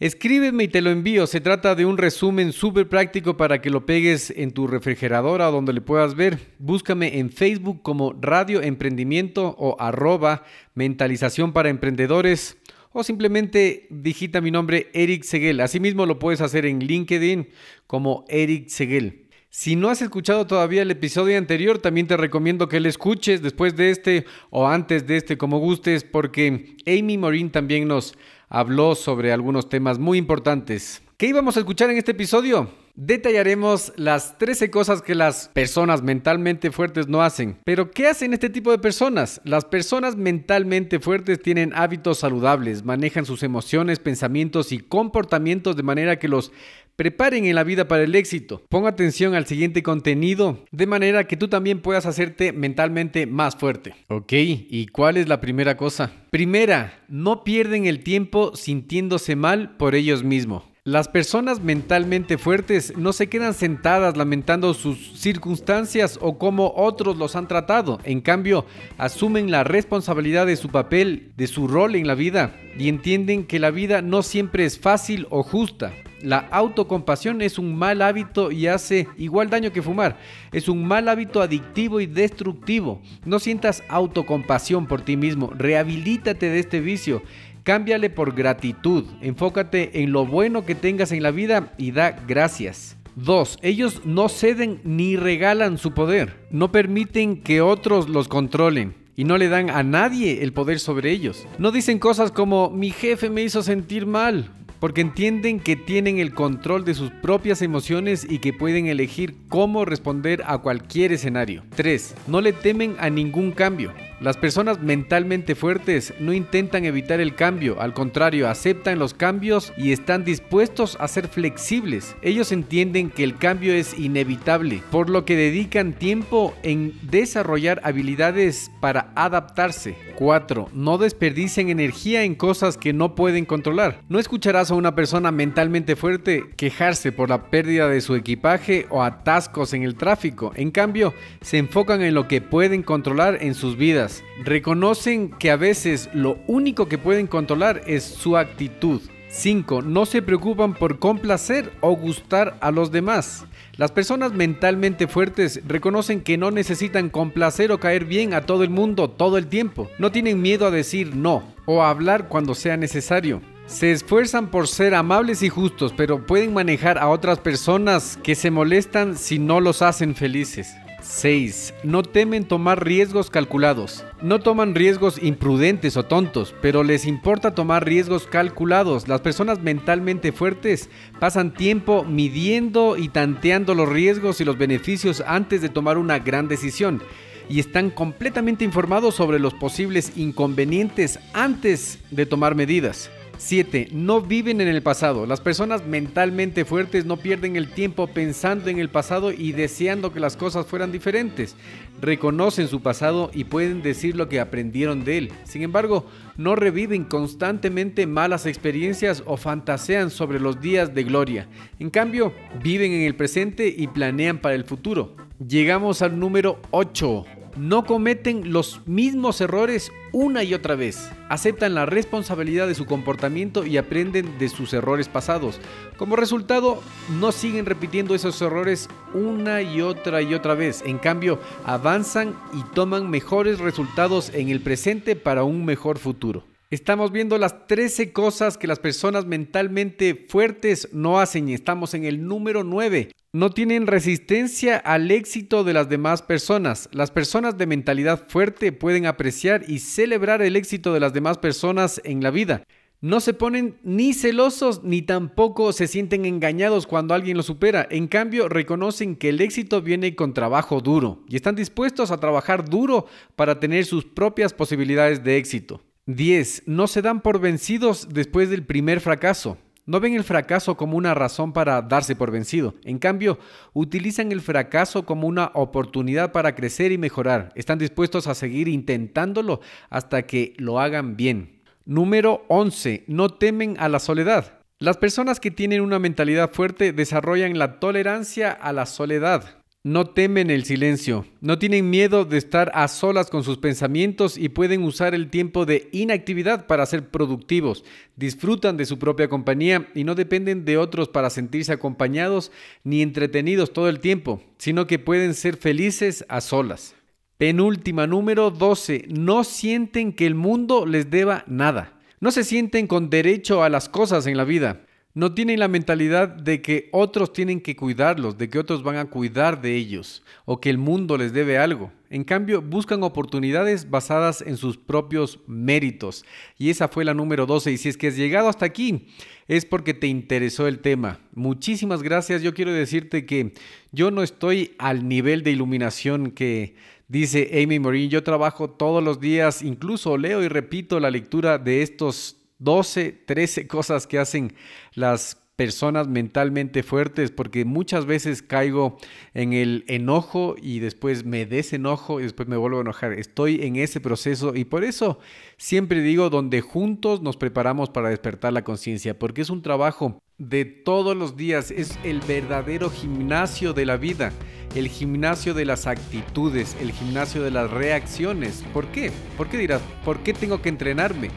Escríbeme 0.00 0.64
y 0.64 0.68
te 0.68 0.82
lo 0.82 0.90
envío. 0.90 1.28
Se 1.28 1.40
trata 1.40 1.76
de 1.76 1.86
un 1.86 1.98
resumen 1.98 2.52
súper 2.52 2.88
práctico 2.88 3.36
para 3.36 3.62
que 3.62 3.70
lo 3.70 3.86
pegues 3.86 4.32
en 4.36 4.50
tu 4.50 4.66
refrigeradora 4.66 5.48
o 5.48 5.52
donde 5.52 5.72
le 5.72 5.80
puedas 5.80 6.16
ver. 6.16 6.54
Búscame 6.58 7.20
en 7.20 7.30
Facebook 7.30 7.80
como 7.82 8.12
Radio 8.20 8.60
Emprendimiento 8.60 9.54
o 9.56 9.76
arroba 9.78 10.42
Mentalización 10.74 11.52
para 11.52 11.68
Emprendedores 11.68 12.56
o 12.92 13.04
simplemente 13.04 13.86
digita 13.88 14.40
mi 14.40 14.50
nombre 14.50 14.90
Eric 14.94 15.22
Seguel. 15.22 15.60
Asimismo 15.60 16.06
lo 16.06 16.18
puedes 16.18 16.40
hacer 16.40 16.66
en 16.66 16.80
LinkedIn 16.80 17.48
como 17.86 18.24
Eric 18.28 18.70
Seguel. 18.70 19.24
Si 19.48 19.76
no 19.76 19.88
has 19.88 20.02
escuchado 20.02 20.48
todavía 20.48 20.82
el 20.82 20.90
episodio 20.90 21.38
anterior, 21.38 21.78
también 21.78 22.08
te 22.08 22.16
recomiendo 22.16 22.68
que 22.68 22.80
lo 22.80 22.88
escuches 22.88 23.40
después 23.40 23.76
de 23.76 23.90
este 23.90 24.24
o 24.50 24.66
antes 24.66 25.06
de 25.06 25.16
este, 25.16 25.38
como 25.38 25.60
gustes, 25.60 26.02
porque 26.02 26.76
Amy 26.84 27.16
Morin 27.18 27.50
también 27.50 27.86
nos 27.86 28.18
habló 28.54 28.94
sobre 28.94 29.32
algunos 29.32 29.68
temas 29.68 29.98
muy 29.98 30.16
importantes. 30.16 31.02
¿Qué 31.16 31.26
íbamos 31.26 31.56
a 31.56 31.60
escuchar 31.60 31.90
en 31.90 31.98
este 31.98 32.12
episodio? 32.12 32.70
Detallaremos 32.94 33.92
las 33.96 34.38
13 34.38 34.70
cosas 34.70 35.02
que 35.02 35.16
las 35.16 35.48
personas 35.48 36.02
mentalmente 36.02 36.70
fuertes 36.70 37.08
no 37.08 37.22
hacen. 37.22 37.58
Pero 37.64 37.90
¿qué 37.90 38.06
hacen 38.06 38.32
este 38.32 38.50
tipo 38.50 38.70
de 38.70 38.78
personas? 38.78 39.40
Las 39.42 39.64
personas 39.64 40.14
mentalmente 40.14 41.00
fuertes 41.00 41.42
tienen 41.42 41.72
hábitos 41.74 42.18
saludables, 42.18 42.84
manejan 42.84 43.26
sus 43.26 43.42
emociones, 43.42 43.98
pensamientos 43.98 44.70
y 44.70 44.78
comportamientos 44.78 45.74
de 45.74 45.82
manera 45.82 46.20
que 46.20 46.28
los 46.28 46.52
preparen 46.96 47.44
en 47.46 47.54
la 47.54 47.64
vida 47.64 47.88
para 47.88 48.04
el 48.04 48.14
éxito. 48.14 48.62
Pon 48.68 48.86
atención 48.86 49.34
al 49.34 49.46
siguiente 49.46 49.82
contenido 49.82 50.64
de 50.70 50.86
manera 50.86 51.24
que 51.24 51.36
tú 51.36 51.48
también 51.48 51.80
puedas 51.80 52.06
hacerte 52.06 52.52
mentalmente 52.52 53.26
más 53.26 53.56
fuerte. 53.56 53.94
Ok, 54.08 54.32
¿y 54.32 54.86
cuál 54.86 55.16
es 55.16 55.28
la 55.28 55.40
primera 55.40 55.76
cosa? 55.76 56.12
Primera, 56.30 57.04
no 57.08 57.44
pierden 57.44 57.86
el 57.86 58.00
tiempo 58.02 58.54
sintiéndose 58.54 59.36
mal 59.36 59.76
por 59.76 59.94
ellos 59.94 60.22
mismos. 60.24 60.64
Las 60.86 61.08
personas 61.08 61.60
mentalmente 61.62 62.36
fuertes 62.36 62.92
no 62.98 63.14
se 63.14 63.30
quedan 63.30 63.54
sentadas 63.54 64.18
lamentando 64.18 64.74
sus 64.74 65.18
circunstancias 65.18 66.18
o 66.20 66.36
cómo 66.36 66.74
otros 66.76 67.16
los 67.16 67.36
han 67.36 67.48
tratado. 67.48 68.00
En 68.04 68.20
cambio, 68.20 68.66
asumen 68.98 69.50
la 69.50 69.64
responsabilidad 69.64 70.44
de 70.44 70.56
su 70.56 70.68
papel, 70.68 71.32
de 71.38 71.46
su 71.46 71.68
rol 71.68 71.94
en 71.94 72.06
la 72.06 72.14
vida 72.14 72.54
y 72.78 72.90
entienden 72.90 73.46
que 73.46 73.58
la 73.58 73.70
vida 73.70 74.02
no 74.02 74.22
siempre 74.22 74.66
es 74.66 74.78
fácil 74.78 75.26
o 75.30 75.42
justa. 75.42 75.94
La 76.24 76.38
autocompasión 76.38 77.42
es 77.42 77.58
un 77.58 77.76
mal 77.76 78.00
hábito 78.00 78.50
y 78.50 78.66
hace 78.66 79.06
igual 79.18 79.50
daño 79.50 79.72
que 79.72 79.82
fumar. 79.82 80.16
Es 80.52 80.70
un 80.70 80.82
mal 80.86 81.06
hábito 81.10 81.42
adictivo 81.42 82.00
y 82.00 82.06
destructivo. 82.06 83.02
No 83.26 83.38
sientas 83.38 83.82
autocompasión 83.88 84.86
por 84.86 85.02
ti 85.02 85.18
mismo. 85.18 85.52
Rehabilítate 85.54 86.48
de 86.48 86.60
este 86.60 86.80
vicio. 86.80 87.22
Cámbiale 87.62 88.08
por 88.08 88.34
gratitud. 88.34 89.04
Enfócate 89.20 90.02
en 90.02 90.12
lo 90.12 90.24
bueno 90.24 90.64
que 90.64 90.74
tengas 90.74 91.12
en 91.12 91.22
la 91.22 91.30
vida 91.30 91.74
y 91.76 91.90
da 91.90 92.12
gracias. 92.26 92.96
2. 93.16 93.58
Ellos 93.60 94.00
no 94.06 94.30
ceden 94.30 94.80
ni 94.82 95.16
regalan 95.16 95.76
su 95.76 95.92
poder. 95.92 96.46
No 96.50 96.72
permiten 96.72 97.42
que 97.42 97.60
otros 97.60 98.08
los 98.08 98.28
controlen 98.28 98.94
y 99.14 99.24
no 99.24 99.36
le 99.36 99.48
dan 99.48 99.68
a 99.68 99.82
nadie 99.82 100.42
el 100.42 100.54
poder 100.54 100.80
sobre 100.80 101.10
ellos. 101.10 101.46
No 101.58 101.70
dicen 101.70 101.98
cosas 101.98 102.32
como 102.32 102.70
mi 102.70 102.92
jefe 102.92 103.28
me 103.28 103.42
hizo 103.42 103.62
sentir 103.62 104.06
mal 104.06 104.50
porque 104.84 105.00
entienden 105.00 105.60
que 105.60 105.76
tienen 105.76 106.18
el 106.18 106.34
control 106.34 106.84
de 106.84 106.92
sus 106.92 107.10
propias 107.10 107.62
emociones 107.62 108.26
y 108.28 108.38
que 108.40 108.52
pueden 108.52 108.84
elegir 108.84 109.34
cómo 109.48 109.86
responder 109.86 110.42
a 110.46 110.58
cualquier 110.58 111.10
escenario. 111.10 111.62
3. 111.74 112.14
No 112.26 112.42
le 112.42 112.52
temen 112.52 112.94
a 112.98 113.08
ningún 113.08 113.52
cambio. 113.52 113.94
Las 114.20 114.36
personas 114.36 114.80
mentalmente 114.80 115.54
fuertes 115.54 116.14
no 116.20 116.32
intentan 116.32 116.84
evitar 116.84 117.20
el 117.20 117.34
cambio, 117.34 117.80
al 117.80 117.92
contrario, 117.92 118.48
aceptan 118.48 118.98
los 118.98 119.12
cambios 119.12 119.72
y 119.76 119.92
están 119.92 120.24
dispuestos 120.24 120.96
a 121.00 121.08
ser 121.08 121.28
flexibles. 121.28 122.14
Ellos 122.22 122.52
entienden 122.52 123.10
que 123.10 123.24
el 123.24 123.36
cambio 123.36 123.74
es 123.74 123.98
inevitable, 123.98 124.82
por 124.90 125.10
lo 125.10 125.24
que 125.24 125.36
dedican 125.36 125.92
tiempo 125.94 126.54
en 126.62 126.94
desarrollar 127.02 127.80
habilidades 127.82 128.70
para 128.80 129.12
adaptarse. 129.16 129.96
4. 130.16 130.68
No 130.72 130.96
desperdicien 130.96 131.68
energía 131.68 132.22
en 132.22 132.36
cosas 132.36 132.76
que 132.76 132.92
no 132.92 133.16
pueden 133.16 133.44
controlar. 133.44 134.00
No 134.08 134.20
escucharás 134.20 134.70
a 134.70 134.74
una 134.74 134.94
persona 134.94 135.32
mentalmente 135.32 135.96
fuerte 135.96 136.44
quejarse 136.56 137.10
por 137.10 137.30
la 137.30 137.50
pérdida 137.50 137.88
de 137.88 138.00
su 138.00 138.14
equipaje 138.14 138.86
o 138.90 139.02
atascos 139.02 139.74
en 139.74 139.82
el 139.82 139.96
tráfico. 139.96 140.52
En 140.54 140.70
cambio, 140.70 141.12
se 141.40 141.58
enfocan 141.58 142.00
en 142.02 142.14
lo 142.14 142.28
que 142.28 142.40
pueden 142.40 142.84
controlar 142.84 143.38
en 143.40 143.54
sus 143.54 143.76
vidas 143.76 144.13
reconocen 144.42 145.30
que 145.30 145.50
a 145.50 145.56
veces 145.56 146.08
lo 146.12 146.38
único 146.46 146.86
que 146.88 146.98
pueden 146.98 147.26
controlar 147.26 147.82
es 147.86 148.04
su 148.04 148.36
actitud. 148.36 149.00
5. 149.34 149.82
No 149.82 150.06
se 150.06 150.22
preocupan 150.22 150.74
por 150.74 150.98
complacer 150.98 151.72
o 151.80 151.96
gustar 151.96 152.56
a 152.60 152.70
los 152.70 152.92
demás. 152.92 153.44
Las 153.76 153.90
personas 153.90 154.32
mentalmente 154.32 155.08
fuertes 155.08 155.60
reconocen 155.66 156.20
que 156.20 156.38
no 156.38 156.52
necesitan 156.52 157.10
complacer 157.10 157.72
o 157.72 157.80
caer 157.80 158.04
bien 158.04 158.32
a 158.32 158.42
todo 158.42 158.62
el 158.62 158.70
mundo 158.70 159.10
todo 159.10 159.36
el 159.36 159.48
tiempo. 159.48 159.90
No 159.98 160.12
tienen 160.12 160.40
miedo 160.40 160.66
a 160.66 160.70
decir 160.70 161.16
no 161.16 161.42
o 161.66 161.82
a 161.82 161.90
hablar 161.90 162.28
cuando 162.28 162.54
sea 162.54 162.76
necesario. 162.76 163.40
Se 163.66 163.90
esfuerzan 163.90 164.50
por 164.50 164.68
ser 164.68 164.94
amables 164.94 165.42
y 165.42 165.48
justos, 165.48 165.92
pero 165.96 166.24
pueden 166.26 166.52
manejar 166.52 166.98
a 166.98 167.08
otras 167.08 167.40
personas 167.40 168.18
que 168.22 168.34
se 168.34 168.50
molestan 168.50 169.16
si 169.16 169.38
no 169.38 169.60
los 169.60 169.82
hacen 169.82 170.14
felices. 170.14 170.74
6. 171.04 171.74
No 171.84 172.02
temen 172.02 172.44
tomar 172.44 172.84
riesgos 172.84 173.30
calculados. 173.30 174.04
No 174.22 174.40
toman 174.40 174.74
riesgos 174.74 175.22
imprudentes 175.22 175.96
o 175.96 176.04
tontos, 176.04 176.54
pero 176.62 176.82
les 176.82 177.06
importa 177.06 177.54
tomar 177.54 177.84
riesgos 177.84 178.26
calculados. 178.26 179.06
Las 179.06 179.20
personas 179.20 179.60
mentalmente 179.60 180.32
fuertes 180.32 180.88
pasan 181.20 181.52
tiempo 181.52 182.04
midiendo 182.04 182.96
y 182.96 183.08
tanteando 183.08 183.74
los 183.74 183.88
riesgos 183.88 184.40
y 184.40 184.44
los 184.44 184.58
beneficios 184.58 185.22
antes 185.26 185.60
de 185.60 185.68
tomar 185.68 185.98
una 185.98 186.18
gran 186.18 186.48
decisión 186.48 187.02
y 187.48 187.60
están 187.60 187.90
completamente 187.90 188.64
informados 188.64 189.14
sobre 189.14 189.38
los 189.38 189.52
posibles 189.54 190.16
inconvenientes 190.16 191.18
antes 191.34 191.98
de 192.10 192.24
tomar 192.26 192.54
medidas. 192.54 193.10
7. 193.38 193.88
No 193.92 194.20
viven 194.20 194.60
en 194.60 194.68
el 194.68 194.82
pasado. 194.82 195.26
Las 195.26 195.40
personas 195.40 195.86
mentalmente 195.86 196.64
fuertes 196.64 197.04
no 197.04 197.16
pierden 197.16 197.56
el 197.56 197.70
tiempo 197.70 198.06
pensando 198.06 198.70
en 198.70 198.78
el 198.78 198.88
pasado 198.88 199.32
y 199.32 199.52
deseando 199.52 200.12
que 200.12 200.20
las 200.20 200.36
cosas 200.36 200.66
fueran 200.66 200.92
diferentes. 200.92 201.56
Reconocen 202.00 202.68
su 202.68 202.82
pasado 202.82 203.30
y 203.34 203.44
pueden 203.44 203.82
decir 203.82 204.16
lo 204.16 204.28
que 204.28 204.40
aprendieron 204.40 205.04
de 205.04 205.18
él. 205.18 205.32
Sin 205.44 205.62
embargo, 205.62 206.06
no 206.36 206.56
reviven 206.56 207.04
constantemente 207.04 208.06
malas 208.06 208.46
experiencias 208.46 209.22
o 209.26 209.36
fantasean 209.36 210.10
sobre 210.10 210.40
los 210.40 210.60
días 210.60 210.94
de 210.94 211.04
gloria. 211.04 211.48
En 211.78 211.90
cambio, 211.90 212.32
viven 212.62 212.92
en 212.92 213.02
el 213.02 213.14
presente 213.14 213.72
y 213.76 213.86
planean 213.86 214.38
para 214.38 214.54
el 214.54 214.64
futuro. 214.64 215.16
Llegamos 215.46 216.00
al 216.02 216.18
número 216.18 216.60
8 216.70 217.24
no 217.56 217.84
cometen 217.84 218.52
los 218.52 218.80
mismos 218.86 219.40
errores 219.40 219.92
una 220.12 220.42
y 220.42 220.54
otra 220.54 220.74
vez. 220.74 221.10
Aceptan 221.28 221.74
la 221.74 221.86
responsabilidad 221.86 222.66
de 222.66 222.74
su 222.74 222.86
comportamiento 222.86 223.66
y 223.66 223.76
aprenden 223.76 224.38
de 224.38 224.48
sus 224.48 224.72
errores 224.72 225.08
pasados. 225.08 225.60
Como 225.96 226.16
resultado, 226.16 226.82
no 227.20 227.32
siguen 227.32 227.66
repitiendo 227.66 228.14
esos 228.14 228.40
errores 228.40 228.88
una 229.12 229.62
y 229.62 229.80
otra 229.80 230.22
y 230.22 230.34
otra 230.34 230.54
vez. 230.54 230.82
En 230.86 230.98
cambio, 230.98 231.40
avanzan 231.64 232.34
y 232.52 232.62
toman 232.74 233.10
mejores 233.10 233.58
resultados 233.58 234.32
en 234.34 234.48
el 234.48 234.60
presente 234.60 235.16
para 235.16 235.44
un 235.44 235.64
mejor 235.64 235.98
futuro. 235.98 236.53
Estamos 236.70 237.12
viendo 237.12 237.36
las 237.36 237.66
13 237.66 238.12
cosas 238.12 238.56
que 238.56 238.66
las 238.66 238.78
personas 238.78 239.26
mentalmente 239.26 240.26
fuertes 240.28 240.88
no 240.92 241.20
hacen 241.20 241.48
y 241.48 241.54
estamos 241.54 241.92
en 241.92 242.04
el 242.04 242.26
número 242.26 242.64
9. 242.64 243.12
No 243.32 243.50
tienen 243.50 243.86
resistencia 243.86 244.78
al 244.78 245.10
éxito 245.10 245.62
de 245.62 245.74
las 245.74 245.88
demás 245.88 246.22
personas. 246.22 246.88
Las 246.92 247.10
personas 247.10 247.58
de 247.58 247.66
mentalidad 247.66 248.28
fuerte 248.28 248.72
pueden 248.72 249.04
apreciar 249.04 249.62
y 249.68 249.80
celebrar 249.80 250.40
el 250.40 250.56
éxito 250.56 250.94
de 250.94 251.00
las 251.00 251.12
demás 251.12 251.36
personas 251.36 252.00
en 252.02 252.22
la 252.22 252.30
vida. 252.30 252.64
No 253.02 253.20
se 253.20 253.34
ponen 253.34 253.76
ni 253.82 254.14
celosos 254.14 254.82
ni 254.82 255.02
tampoco 255.02 255.74
se 255.74 255.86
sienten 255.86 256.24
engañados 256.24 256.86
cuando 256.86 257.12
alguien 257.12 257.36
lo 257.36 257.42
supera. 257.42 257.86
En 257.90 258.08
cambio, 258.08 258.48
reconocen 258.48 259.16
que 259.16 259.28
el 259.28 259.42
éxito 259.42 259.82
viene 259.82 260.16
con 260.16 260.32
trabajo 260.32 260.80
duro 260.80 261.22
y 261.28 261.36
están 261.36 261.56
dispuestos 261.56 262.10
a 262.10 262.18
trabajar 262.18 262.68
duro 262.68 263.06
para 263.36 263.60
tener 263.60 263.84
sus 263.84 264.06
propias 264.06 264.54
posibilidades 264.54 265.22
de 265.22 265.36
éxito. 265.36 265.82
10. 266.06 266.64
No 266.66 266.86
se 266.86 267.00
dan 267.00 267.22
por 267.22 267.40
vencidos 267.40 268.08
después 268.10 268.50
del 268.50 268.64
primer 268.64 269.00
fracaso. 269.00 269.56
No 269.86 270.00
ven 270.00 270.14
el 270.14 270.24
fracaso 270.24 270.76
como 270.76 270.98
una 270.98 271.14
razón 271.14 271.52
para 271.52 271.80
darse 271.80 272.14
por 272.14 272.30
vencido. 272.30 272.74
En 272.84 272.98
cambio, 272.98 273.38
utilizan 273.72 274.30
el 274.32 274.42
fracaso 274.42 275.04
como 275.04 275.26
una 275.26 275.50
oportunidad 275.54 276.32
para 276.32 276.54
crecer 276.54 276.92
y 276.92 276.98
mejorar. 276.98 277.52
Están 277.54 277.78
dispuestos 277.78 278.26
a 278.26 278.34
seguir 278.34 278.68
intentándolo 278.68 279.60
hasta 279.88 280.22
que 280.26 280.54
lo 280.58 280.78
hagan 280.78 281.16
bien. 281.16 281.62
Número 281.86 282.44
11. 282.48 283.04
No 283.06 283.30
temen 283.30 283.76
a 283.78 283.88
la 283.88 283.98
soledad. 283.98 284.58
Las 284.78 284.98
personas 284.98 285.40
que 285.40 285.50
tienen 285.50 285.80
una 285.80 285.98
mentalidad 285.98 286.50
fuerte 286.50 286.92
desarrollan 286.92 287.58
la 287.58 287.78
tolerancia 287.78 288.52
a 288.52 288.72
la 288.72 288.86
soledad. 288.86 289.63
No 289.86 290.06
temen 290.06 290.48
el 290.48 290.64
silencio, 290.64 291.26
no 291.42 291.58
tienen 291.58 291.90
miedo 291.90 292.24
de 292.24 292.38
estar 292.38 292.72
a 292.72 292.88
solas 292.88 293.28
con 293.28 293.44
sus 293.44 293.58
pensamientos 293.58 294.38
y 294.38 294.48
pueden 294.48 294.82
usar 294.82 295.14
el 295.14 295.28
tiempo 295.28 295.66
de 295.66 295.90
inactividad 295.92 296.66
para 296.66 296.86
ser 296.86 297.10
productivos. 297.10 297.84
Disfrutan 298.16 298.78
de 298.78 298.86
su 298.86 298.98
propia 298.98 299.28
compañía 299.28 299.90
y 299.94 300.04
no 300.04 300.14
dependen 300.14 300.64
de 300.64 300.78
otros 300.78 301.08
para 301.08 301.28
sentirse 301.28 301.70
acompañados 301.70 302.50
ni 302.82 303.02
entretenidos 303.02 303.74
todo 303.74 303.90
el 303.90 304.00
tiempo, 304.00 304.42
sino 304.56 304.86
que 304.86 304.98
pueden 304.98 305.34
ser 305.34 305.58
felices 305.58 306.24
a 306.30 306.40
solas. 306.40 306.94
Penúltima 307.36 308.06
número 308.06 308.50
12. 308.50 309.08
No 309.10 309.44
sienten 309.44 310.14
que 310.14 310.24
el 310.24 310.34
mundo 310.34 310.86
les 310.86 311.10
deba 311.10 311.44
nada. 311.46 312.00
No 312.20 312.30
se 312.30 312.44
sienten 312.44 312.86
con 312.86 313.10
derecho 313.10 313.62
a 313.62 313.68
las 313.68 313.90
cosas 313.90 314.26
en 314.26 314.38
la 314.38 314.44
vida. 314.44 314.80
No 315.16 315.32
tienen 315.32 315.60
la 315.60 315.68
mentalidad 315.68 316.26
de 316.26 316.60
que 316.60 316.88
otros 316.90 317.32
tienen 317.32 317.60
que 317.60 317.76
cuidarlos, 317.76 318.36
de 318.36 318.50
que 318.50 318.58
otros 318.58 318.82
van 318.82 318.96
a 318.96 319.04
cuidar 319.04 319.62
de 319.62 319.76
ellos 319.76 320.24
o 320.44 320.60
que 320.60 320.70
el 320.70 320.76
mundo 320.76 321.16
les 321.16 321.32
debe 321.32 321.56
algo. 321.56 321.92
En 322.10 322.24
cambio, 322.24 322.60
buscan 322.60 323.04
oportunidades 323.04 323.88
basadas 323.88 324.42
en 324.42 324.56
sus 324.56 324.76
propios 324.76 325.38
méritos. 325.46 326.24
Y 326.58 326.70
esa 326.70 326.88
fue 326.88 327.04
la 327.04 327.14
número 327.14 327.46
12. 327.46 327.70
Y 327.70 327.76
si 327.76 327.88
es 327.88 327.96
que 327.96 328.08
has 328.08 328.16
llegado 328.16 328.48
hasta 328.48 328.66
aquí, 328.66 329.06
es 329.46 329.64
porque 329.64 329.94
te 329.94 330.08
interesó 330.08 330.66
el 330.66 330.80
tema. 330.80 331.20
Muchísimas 331.32 332.02
gracias. 332.02 332.42
Yo 332.42 332.52
quiero 332.52 332.72
decirte 332.72 333.24
que 333.24 333.52
yo 333.92 334.10
no 334.10 334.24
estoy 334.24 334.74
al 334.78 335.06
nivel 335.06 335.44
de 335.44 335.52
iluminación 335.52 336.32
que 336.32 336.74
dice 337.06 337.62
Amy 337.62 337.78
Morin. 337.78 338.10
Yo 338.10 338.24
trabajo 338.24 338.68
todos 338.68 339.00
los 339.02 339.20
días, 339.20 339.62
incluso 339.62 340.18
leo 340.18 340.42
y 340.42 340.48
repito 340.48 340.98
la 340.98 341.12
lectura 341.12 341.58
de 341.58 341.82
estos 341.82 342.43
12, 342.58 343.12
13 343.12 343.66
cosas 343.66 344.06
que 344.06 344.18
hacen 344.18 344.54
las 344.94 345.44
personas 345.56 346.08
mentalmente 346.08 346.82
fuertes 346.82 347.30
porque 347.30 347.64
muchas 347.64 348.06
veces 348.06 348.42
caigo 348.42 348.96
en 349.34 349.52
el 349.52 349.84
enojo 349.86 350.56
y 350.60 350.80
después 350.80 351.24
me 351.24 351.46
desenojo 351.46 352.20
y 352.20 352.24
después 352.24 352.48
me 352.48 352.56
vuelvo 352.56 352.78
a 352.78 352.82
enojar. 352.82 353.12
Estoy 353.12 353.62
en 353.62 353.76
ese 353.76 354.00
proceso 354.00 354.54
y 354.54 354.64
por 354.64 354.84
eso 354.84 355.18
siempre 355.56 356.02
digo 356.02 356.30
donde 356.30 356.60
juntos 356.60 357.22
nos 357.22 357.36
preparamos 357.36 357.90
para 357.90 358.08
despertar 358.08 358.52
la 358.52 358.64
conciencia 358.64 359.18
porque 359.18 359.42
es 359.42 359.50
un 359.50 359.62
trabajo 359.62 360.18
de 360.38 360.64
todos 360.64 361.16
los 361.16 361.36
días, 361.36 361.70
es 361.70 361.96
el 362.02 362.20
verdadero 362.20 362.90
gimnasio 362.90 363.72
de 363.72 363.86
la 363.86 363.96
vida, 363.96 364.32
el 364.74 364.88
gimnasio 364.88 365.54
de 365.54 365.64
las 365.64 365.86
actitudes, 365.86 366.76
el 366.80 366.90
gimnasio 366.90 367.44
de 367.44 367.52
las 367.52 367.70
reacciones. 367.70 368.64
¿Por 368.72 368.86
qué? 368.88 369.12
¿Por 369.36 369.48
qué 369.48 369.58
dirás? 369.58 369.82
¿Por 370.04 370.24
qué 370.24 370.34
tengo 370.34 370.60
que 370.60 370.70
entrenarme? 370.70 371.30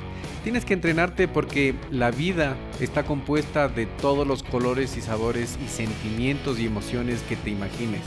Tienes 0.47 0.63
que 0.63 0.75
entrenarte 0.75 1.27
porque 1.27 1.75
la 1.91 2.09
vida 2.09 2.55
está 2.79 3.03
compuesta 3.03 3.67
de 3.67 3.85
todos 3.85 4.25
los 4.25 4.43
colores 4.43 4.95
y 4.95 5.01
sabores 5.01 5.59
y 5.61 5.67
sentimientos 5.67 6.57
y 6.57 6.65
emociones 6.65 7.21
que 7.27 7.35
te 7.35 7.49
imagines. 7.49 7.99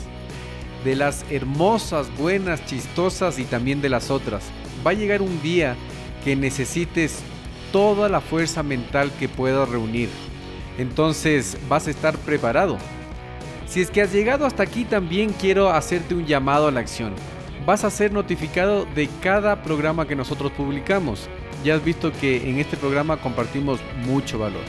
De 0.83 0.95
las 0.95 1.23
hermosas, 1.29 2.07
buenas, 2.17 2.65
chistosas 2.65 3.37
y 3.37 3.43
también 3.43 3.79
de 3.79 3.89
las 3.89 4.09
otras. 4.09 4.45
Va 4.83 4.89
a 4.89 4.95
llegar 4.95 5.21
un 5.21 5.39
día 5.43 5.75
que 6.23 6.35
necesites 6.35 7.19
toda 7.71 8.09
la 8.09 8.21
fuerza 8.21 8.63
mental 8.63 9.11
que 9.19 9.29
puedas 9.29 9.69
reunir. 9.69 10.09
Entonces 10.79 11.59
vas 11.69 11.85
a 11.85 11.91
estar 11.91 12.17
preparado. 12.17 12.79
Si 13.67 13.81
es 13.81 13.91
que 13.91 14.01
has 14.01 14.11
llegado 14.11 14.47
hasta 14.47 14.63
aquí 14.63 14.83
también 14.83 15.31
quiero 15.39 15.69
hacerte 15.69 16.15
un 16.15 16.25
llamado 16.25 16.69
a 16.69 16.71
la 16.71 16.79
acción. 16.79 17.13
Vas 17.67 17.83
a 17.83 17.91
ser 17.91 18.11
notificado 18.11 18.87
de 18.95 19.07
cada 19.21 19.61
programa 19.61 20.07
que 20.07 20.15
nosotros 20.15 20.51
publicamos 20.53 21.29
ya 21.63 21.75
has 21.75 21.83
visto 21.83 22.11
que 22.11 22.49
en 22.49 22.59
este 22.59 22.77
programa 22.77 23.17
compartimos 23.17 23.79
mucho 24.05 24.39
valor. 24.39 24.63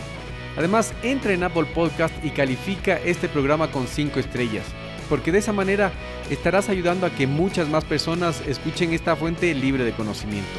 Además, 0.56 0.92
entra 1.02 1.32
en 1.32 1.42
Apple 1.42 1.66
Podcast 1.74 2.14
y 2.24 2.30
califica 2.30 2.96
este 2.96 3.28
programa 3.28 3.70
con 3.70 3.86
5 3.86 4.20
estrellas, 4.20 4.66
porque 5.08 5.32
de 5.32 5.38
esa 5.38 5.52
manera 5.52 5.92
estarás 6.30 6.68
ayudando 6.68 7.06
a 7.06 7.10
que 7.10 7.26
muchas 7.26 7.68
más 7.68 7.84
personas 7.84 8.42
escuchen 8.46 8.92
esta 8.92 9.16
fuente 9.16 9.54
libre 9.54 9.84
de 9.84 9.92
conocimiento. 9.92 10.58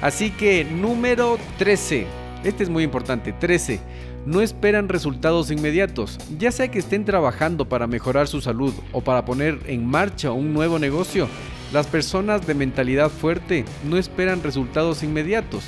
Así 0.00 0.30
que 0.30 0.64
número 0.64 1.38
13, 1.58 2.06
este 2.42 2.64
es 2.64 2.68
muy 2.68 2.82
importante, 2.82 3.32
13, 3.32 3.80
no 4.26 4.40
esperan 4.40 4.88
resultados 4.88 5.50
inmediatos, 5.50 6.18
ya 6.38 6.50
sea 6.50 6.68
que 6.68 6.80
estén 6.80 7.04
trabajando 7.04 7.68
para 7.68 7.86
mejorar 7.86 8.26
su 8.26 8.40
salud 8.40 8.72
o 8.92 9.00
para 9.00 9.24
poner 9.24 9.60
en 9.66 9.86
marcha 9.86 10.32
un 10.32 10.52
nuevo 10.52 10.78
negocio, 10.80 11.28
las 11.72 11.86
personas 11.86 12.46
de 12.46 12.54
mentalidad 12.54 13.10
fuerte 13.10 13.64
no 13.84 13.96
esperan 13.96 14.42
resultados 14.42 15.02
inmediatos. 15.02 15.64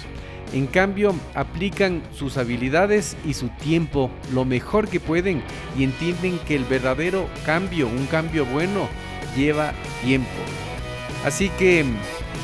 En 0.53 0.67
cambio, 0.67 1.15
aplican 1.35 2.03
sus 2.15 2.37
habilidades 2.37 3.17
y 3.25 3.35
su 3.35 3.49
tiempo 3.49 4.11
lo 4.33 4.45
mejor 4.45 4.89
que 4.89 5.01
pueden 5.01 5.43
y 5.77 5.83
entienden 5.83 6.39
que 6.47 6.55
el 6.55 6.65
verdadero 6.65 7.27
cambio, 7.45 7.89
un 7.89 8.07
cambio 8.07 8.45
bueno, 8.45 8.89
lleva 9.37 9.73
tiempo. 10.05 10.29
Así 11.25 11.49
que 11.59 11.85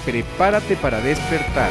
prepárate 0.04 0.76
para 0.76 1.00
despertar. 1.00 1.70